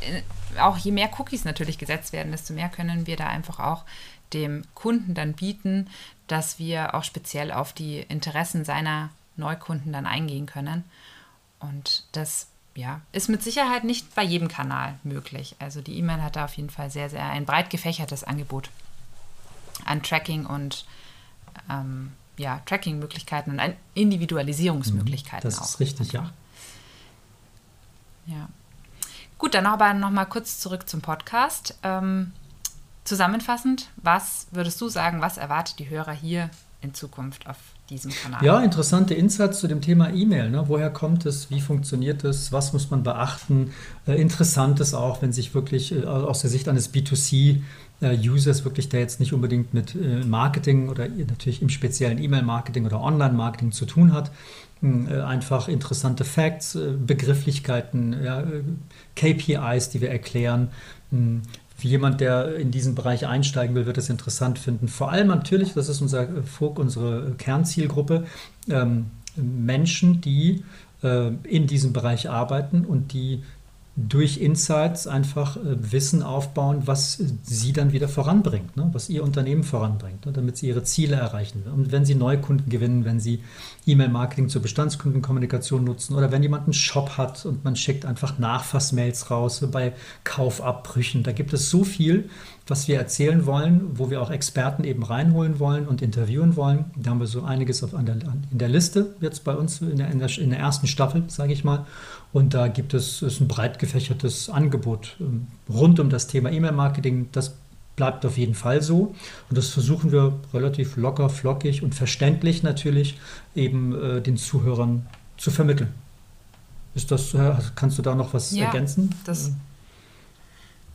äh, 0.00 0.22
auch 0.60 0.78
je 0.78 0.92
mehr 0.92 1.10
Cookies 1.18 1.44
natürlich 1.44 1.78
gesetzt 1.78 2.12
werden, 2.12 2.32
desto 2.32 2.54
mehr 2.54 2.68
können 2.68 3.06
wir 3.06 3.16
da 3.16 3.26
einfach 3.26 3.60
auch 3.60 3.84
dem 4.32 4.62
Kunden 4.74 5.14
dann 5.14 5.34
bieten, 5.34 5.88
dass 6.26 6.58
wir 6.58 6.94
auch 6.94 7.04
speziell 7.04 7.52
auf 7.52 7.72
die 7.72 7.98
Interessen 8.00 8.64
seiner 8.64 9.10
Neukunden 9.36 9.92
dann 9.92 10.06
eingehen 10.06 10.46
können. 10.46 10.84
Und 11.60 12.04
das 12.12 12.48
ja, 12.74 13.02
ist 13.12 13.28
mit 13.28 13.42
Sicherheit 13.42 13.84
nicht 13.84 14.14
bei 14.14 14.22
jedem 14.22 14.48
Kanal 14.48 14.98
möglich. 15.02 15.56
Also 15.58 15.82
die 15.82 15.98
E-Mail 15.98 16.22
hat 16.22 16.36
da 16.36 16.46
auf 16.46 16.54
jeden 16.54 16.70
Fall 16.70 16.90
sehr, 16.90 17.10
sehr 17.10 17.24
ein 17.24 17.44
breit 17.44 17.70
gefächertes 17.70 18.24
Angebot 18.24 18.70
an 19.84 20.02
Tracking 20.02 20.46
und 20.46 20.86
ähm, 21.70 22.12
ja, 22.36 22.60
Tracking-Möglichkeiten 22.66 23.50
und 23.50 23.60
Individualisierungsmöglichkeiten 23.94 25.48
das 25.48 25.58
auch. 25.58 25.62
Das 25.62 25.70
ist 25.70 25.80
richtig, 25.80 26.12
ja. 26.12 26.30
Ja. 28.26 28.48
Gut, 29.38 29.54
dann 29.54 29.66
aber 29.66 29.92
noch 29.94 30.10
mal 30.10 30.24
kurz 30.24 30.60
zurück 30.60 30.88
zum 30.88 31.00
Podcast. 31.00 31.76
Ähm, 31.82 32.32
zusammenfassend, 33.04 33.88
was 33.96 34.46
würdest 34.52 34.80
du 34.80 34.88
sagen, 34.88 35.20
was 35.20 35.36
erwartet 35.36 35.78
die 35.78 35.90
Hörer 35.90 36.12
hier 36.12 36.50
in 36.80 36.94
Zukunft 36.94 37.48
auf 37.48 37.56
diesem 37.90 38.12
Kanal? 38.12 38.44
Ja, 38.44 38.60
interessante 38.60 39.14
Insights 39.14 39.60
zu 39.60 39.68
dem 39.68 39.80
Thema 39.80 40.10
E-Mail. 40.10 40.50
Ne? 40.50 40.64
Woher 40.68 40.90
kommt 40.90 41.26
es? 41.26 41.50
Wie 41.50 41.60
funktioniert 41.60 42.24
es? 42.24 42.52
Was 42.52 42.72
muss 42.72 42.90
man 42.90 43.02
beachten? 43.02 43.72
Äh, 44.06 44.20
Interessantes 44.20 44.94
auch, 44.94 45.22
wenn 45.22 45.32
sich 45.32 45.54
wirklich 45.54 45.92
äh, 45.92 46.04
aus 46.04 46.40
der 46.40 46.50
Sicht 46.50 46.68
eines 46.68 46.92
B2C 46.92 47.56
äh, 47.56 47.60
Users 48.10 48.64
wirklich 48.64 48.88
da 48.88 48.98
jetzt 48.98 49.20
nicht 49.20 49.32
unbedingt 49.32 49.72
mit 49.72 49.94
äh, 49.94 50.24
Marketing 50.24 50.88
oder 50.88 51.08
natürlich 51.08 51.62
im 51.62 51.68
speziellen 51.68 52.22
E-Mail-Marketing 52.22 52.84
oder 52.84 53.00
Online-Marketing 53.00 53.72
zu 53.72 53.86
tun 53.86 54.12
hat. 54.12 54.32
Hm, 54.80 55.08
äh, 55.08 55.20
einfach 55.20 55.68
interessante 55.68 56.24
Facts, 56.24 56.76
Begrifflichkeiten, 57.06 58.16
ja, 58.24 58.44
KPIs, 59.14 59.90
die 59.90 60.00
wir 60.00 60.10
erklären. 60.10 60.68
Hm, 61.10 61.42
für 61.76 61.88
jemand, 61.88 62.20
der 62.20 62.56
in 62.56 62.70
diesen 62.70 62.94
Bereich 62.94 63.26
einsteigen 63.26 63.74
will, 63.74 63.86
wird 63.86 63.98
es 63.98 64.08
interessant 64.08 64.58
finden. 64.58 64.88
Vor 64.88 65.10
allem 65.10 65.28
natürlich, 65.28 65.74
das 65.74 65.88
ist 65.88 66.00
unser 66.00 66.28
unsere 66.58 67.32
Kernzielgruppe, 67.38 68.24
ähm, 68.68 69.06
Menschen, 69.34 70.20
die 70.20 70.62
in 71.42 71.66
diesem 71.66 71.92
Bereich 71.92 72.30
arbeiten 72.30 72.84
und 72.84 73.12
die 73.12 73.42
durch 73.94 74.38
Insights 74.38 75.06
einfach 75.06 75.56
äh, 75.58 75.92
Wissen 75.92 76.22
aufbauen, 76.22 76.82
was 76.86 77.22
sie 77.42 77.72
dann 77.74 77.92
wieder 77.92 78.08
voranbringt, 78.08 78.74
ne? 78.74 78.88
was 78.92 79.10
ihr 79.10 79.22
Unternehmen 79.22 79.64
voranbringt, 79.64 80.24
ne? 80.24 80.32
damit 80.32 80.56
sie 80.56 80.68
ihre 80.68 80.82
Ziele 80.82 81.16
erreichen. 81.16 81.64
Und 81.72 81.92
wenn 81.92 82.06
sie 82.06 82.14
Neukunden 82.14 82.70
gewinnen, 82.70 83.04
wenn 83.04 83.20
sie 83.20 83.42
E-Mail-Marketing 83.86 84.48
zur 84.48 84.62
Bestandskundenkommunikation 84.62 85.84
nutzen 85.84 86.14
oder 86.14 86.32
wenn 86.32 86.42
jemand 86.42 86.64
einen 86.64 86.72
Shop 86.72 87.18
hat 87.18 87.44
und 87.44 87.64
man 87.64 87.76
schickt 87.76 88.06
einfach 88.06 88.38
Nachfassmails 88.38 89.30
raus 89.30 89.62
bei 89.70 89.92
Kaufabbrüchen, 90.24 91.22
da 91.22 91.32
gibt 91.32 91.52
es 91.52 91.68
so 91.68 91.84
viel, 91.84 92.30
was 92.66 92.86
wir 92.88 92.96
erzählen 92.96 93.44
wollen, 93.46 93.98
wo 93.98 94.10
wir 94.10 94.22
auch 94.22 94.30
Experten 94.30 94.84
eben 94.84 95.02
reinholen 95.02 95.58
wollen 95.58 95.86
und 95.86 96.00
interviewen 96.00 96.56
wollen. 96.56 96.86
Da 96.96 97.10
haben 97.10 97.20
wir 97.20 97.26
so 97.26 97.42
einiges 97.42 97.82
auf, 97.82 97.90
der, 97.90 98.14
in 98.50 98.58
der 98.58 98.68
Liste 98.68 99.14
jetzt 99.20 99.44
bei 99.44 99.54
uns 99.54 99.80
in 99.80 99.96
der, 99.96 100.10
in 100.10 100.18
der, 100.18 100.38
in 100.38 100.50
der 100.50 100.58
ersten 100.58 100.86
Staffel, 100.86 101.24
sage 101.28 101.52
ich 101.52 101.64
mal. 101.64 101.86
Und 102.32 102.54
da 102.54 102.68
gibt 102.68 102.94
es 102.94 103.20
ist 103.22 103.40
ein 103.40 103.48
breit 103.48 103.78
gefächertes 103.78 104.48
Angebot 104.48 105.16
ähm, 105.20 105.48
rund 105.68 106.00
um 106.00 106.08
das 106.08 106.28
Thema 106.28 106.50
E-Mail-Marketing. 106.50 107.28
Das 107.32 107.54
bleibt 107.96 108.24
auf 108.24 108.38
jeden 108.38 108.54
Fall 108.54 108.80
so. 108.80 109.14
Und 109.50 109.58
das 109.58 109.68
versuchen 109.68 110.12
wir 110.12 110.32
relativ 110.54 110.96
locker, 110.96 111.28
flockig 111.28 111.82
und 111.82 111.94
verständlich 111.94 112.62
natürlich 112.62 113.18
eben 113.54 113.94
äh, 113.94 114.20
den 114.20 114.36
Zuhörern 114.36 115.06
zu 115.36 115.50
vermitteln. 115.50 115.92
Ist 116.94 117.10
das, 117.10 117.34
äh, 117.34 117.54
kannst 117.74 117.98
du 117.98 118.02
da 118.02 118.14
noch 118.14 118.34
was 118.34 118.52
ja, 118.52 118.66
ergänzen? 118.66 119.14
Das, 119.24 119.52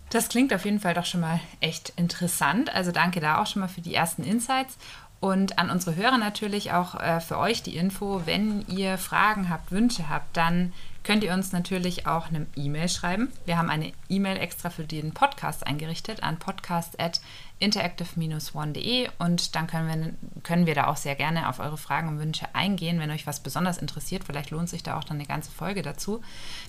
das 0.10 0.30
klingt 0.30 0.54
auf 0.54 0.66
jeden 0.66 0.80
Fall 0.80 0.94
doch 0.94 1.06
schon 1.06 1.22
mal 1.22 1.40
echt 1.60 1.94
interessant. 1.98 2.74
Also 2.74 2.92
danke 2.92 3.20
da 3.20 3.42
auch 3.42 3.48
schon 3.48 3.62
mal 3.62 3.68
für 3.68 3.82
die 3.82 3.94
ersten 3.94 4.24
Insights. 4.24 4.78
Und 5.20 5.58
an 5.58 5.72
unsere 5.72 5.96
Hörer 5.96 6.18
natürlich 6.18 6.74
auch 6.74 6.96
äh, 6.96 7.20
für 7.20 7.40
euch 7.40 7.64
die 7.64 7.76
Info, 7.76 8.22
wenn 8.26 8.66
ihr 8.68 8.98
Fragen 8.98 9.50
habt, 9.50 9.72
Wünsche 9.72 10.10
habt, 10.10 10.38
dann 10.38 10.74
könnt 11.08 11.24
ihr 11.24 11.34
uns 11.34 11.52
natürlich 11.54 12.06
auch 12.06 12.28
eine 12.28 12.46
E-Mail 12.58 12.90
schreiben. 12.90 13.32
Wir 13.46 13.58
haben 13.58 13.70
eine 13.70 13.94
E-Mail 14.10 14.36
extra 14.38 14.70
für 14.70 14.84
den 14.84 15.14
Podcast 15.14 15.66
eingerichtet 15.66 16.22
an 16.22 16.38
podcast.interactive-one.de 16.38 19.08
und 19.18 19.56
dann 19.56 19.68
können 19.68 19.88
wir, 19.88 20.12
können 20.44 20.66
wir 20.66 20.76
da 20.76 20.88
auch 20.88 20.98
sehr 20.98 21.16
gerne 21.16 21.48
auf 21.48 21.60
eure 21.60 21.78
Fragen 21.78 22.10
und 22.10 22.20
Wünsche 22.20 22.54
eingehen, 22.54 23.00
wenn 23.00 23.10
euch 23.10 23.26
was 23.26 23.40
besonders 23.40 23.78
interessiert. 23.78 24.26
Vielleicht 24.26 24.52
lohnt 24.52 24.68
sich 24.68 24.84
da 24.84 25.00
auch 25.00 25.06
dann 25.06 25.16
eine 25.16 25.26
ganze 25.26 25.50
Folge 25.50 25.82
dazu. 25.82 26.22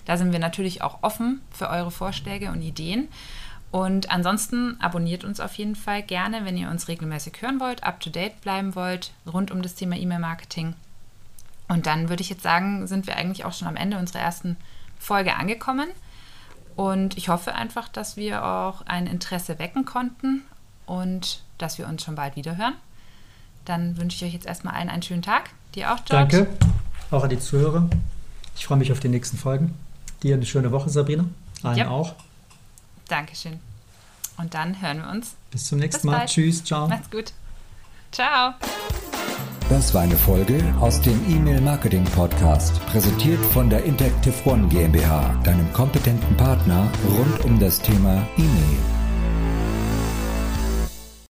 Da 0.05 0.15
sind 0.15 0.31
wir 0.31 0.39
natürlich 0.39 0.83
auch 0.83 0.99
offen 1.01 1.41
für 1.51 1.69
eure 1.69 1.91
Vorschläge 1.91 2.49
und 2.49 2.61
Ideen. 2.61 3.09
Und 3.71 4.09
ansonsten 4.09 4.77
abonniert 4.81 5.23
uns 5.23 5.39
auf 5.39 5.53
jeden 5.55 5.75
Fall 5.75 6.01
gerne, 6.01 6.43
wenn 6.43 6.57
ihr 6.57 6.69
uns 6.69 6.87
regelmäßig 6.87 7.41
hören 7.41 7.59
wollt, 7.59 7.83
up-to-date 7.83 8.41
bleiben 8.41 8.75
wollt, 8.75 9.11
rund 9.31 9.51
um 9.51 9.61
das 9.61 9.75
Thema 9.75 9.95
E-Mail-Marketing. 9.95 10.73
Und 11.67 11.85
dann 11.85 12.09
würde 12.09 12.21
ich 12.21 12.29
jetzt 12.29 12.41
sagen, 12.41 12.87
sind 12.87 13.05
wir 13.05 13.15
eigentlich 13.15 13.45
auch 13.45 13.53
schon 13.53 13.67
am 13.67 13.75
Ende 13.75 13.99
unserer 13.99 14.19
ersten 14.19 14.57
Folge 14.97 15.35
angekommen. 15.35 15.87
Und 16.75 17.15
ich 17.17 17.29
hoffe 17.29 17.53
einfach, 17.53 17.89
dass 17.89 18.17
wir 18.17 18.43
auch 18.43 18.81
ein 18.87 19.05
Interesse 19.05 19.59
wecken 19.59 19.85
konnten 19.85 20.41
und 20.87 21.43
dass 21.59 21.77
wir 21.77 21.87
uns 21.87 22.03
schon 22.03 22.15
bald 22.15 22.35
wieder 22.35 22.57
hören. 22.57 22.73
Dann 23.65 23.97
wünsche 23.97 24.15
ich 24.15 24.23
euch 24.23 24.33
jetzt 24.33 24.47
erstmal 24.47 24.73
allen 24.73 24.89
einen 24.89 25.03
schönen 25.03 25.21
Tag. 25.21 25.51
Dir 25.75 25.93
auch, 25.93 26.03
George. 26.05 26.37
Danke, 26.37 26.47
auch 27.11 27.23
an 27.23 27.29
die 27.29 27.39
Zuhörer. 27.39 27.87
Ich 28.55 28.65
freue 28.65 28.79
mich 28.79 28.91
auf 28.91 28.99
die 28.99 29.09
nächsten 29.09 29.37
Folgen. 29.37 29.75
Dir 30.23 30.35
eine 30.35 30.45
schöne 30.45 30.71
Woche, 30.71 30.89
Sabrina. 30.89 31.25
Allen 31.61 31.77
ja. 31.77 31.89
auch. 31.89 32.15
Dankeschön. 33.09 33.59
Und 34.37 34.53
dann 34.53 34.81
hören 34.81 34.99
wir 34.99 35.09
uns. 35.09 35.35
Bis 35.51 35.67
zum 35.67 35.79
nächsten 35.79 36.01
Bis 36.01 36.03
Mal. 36.05 36.17
Bald. 36.19 36.29
Tschüss, 36.29 36.63
ciao. 36.63 36.87
Macht's 36.87 37.09
gut. 37.11 37.33
Ciao. 38.11 38.53
Das 39.69 39.93
war 39.93 40.01
eine 40.01 40.15
Folge 40.15 40.63
aus 40.79 40.99
dem 41.01 41.19
E-Mail 41.29 41.61
Marketing 41.61 42.03
Podcast, 42.05 42.83
präsentiert 42.87 43.43
von 43.47 43.69
der 43.69 43.83
Interactive 43.83 44.33
One 44.45 44.67
GmbH, 44.67 45.39
deinem 45.43 45.71
kompetenten 45.73 46.35
Partner 46.37 46.89
rund 47.07 47.45
um 47.45 47.59
das 47.59 47.79
Thema 47.79 48.27
E-Mail. 48.37 48.98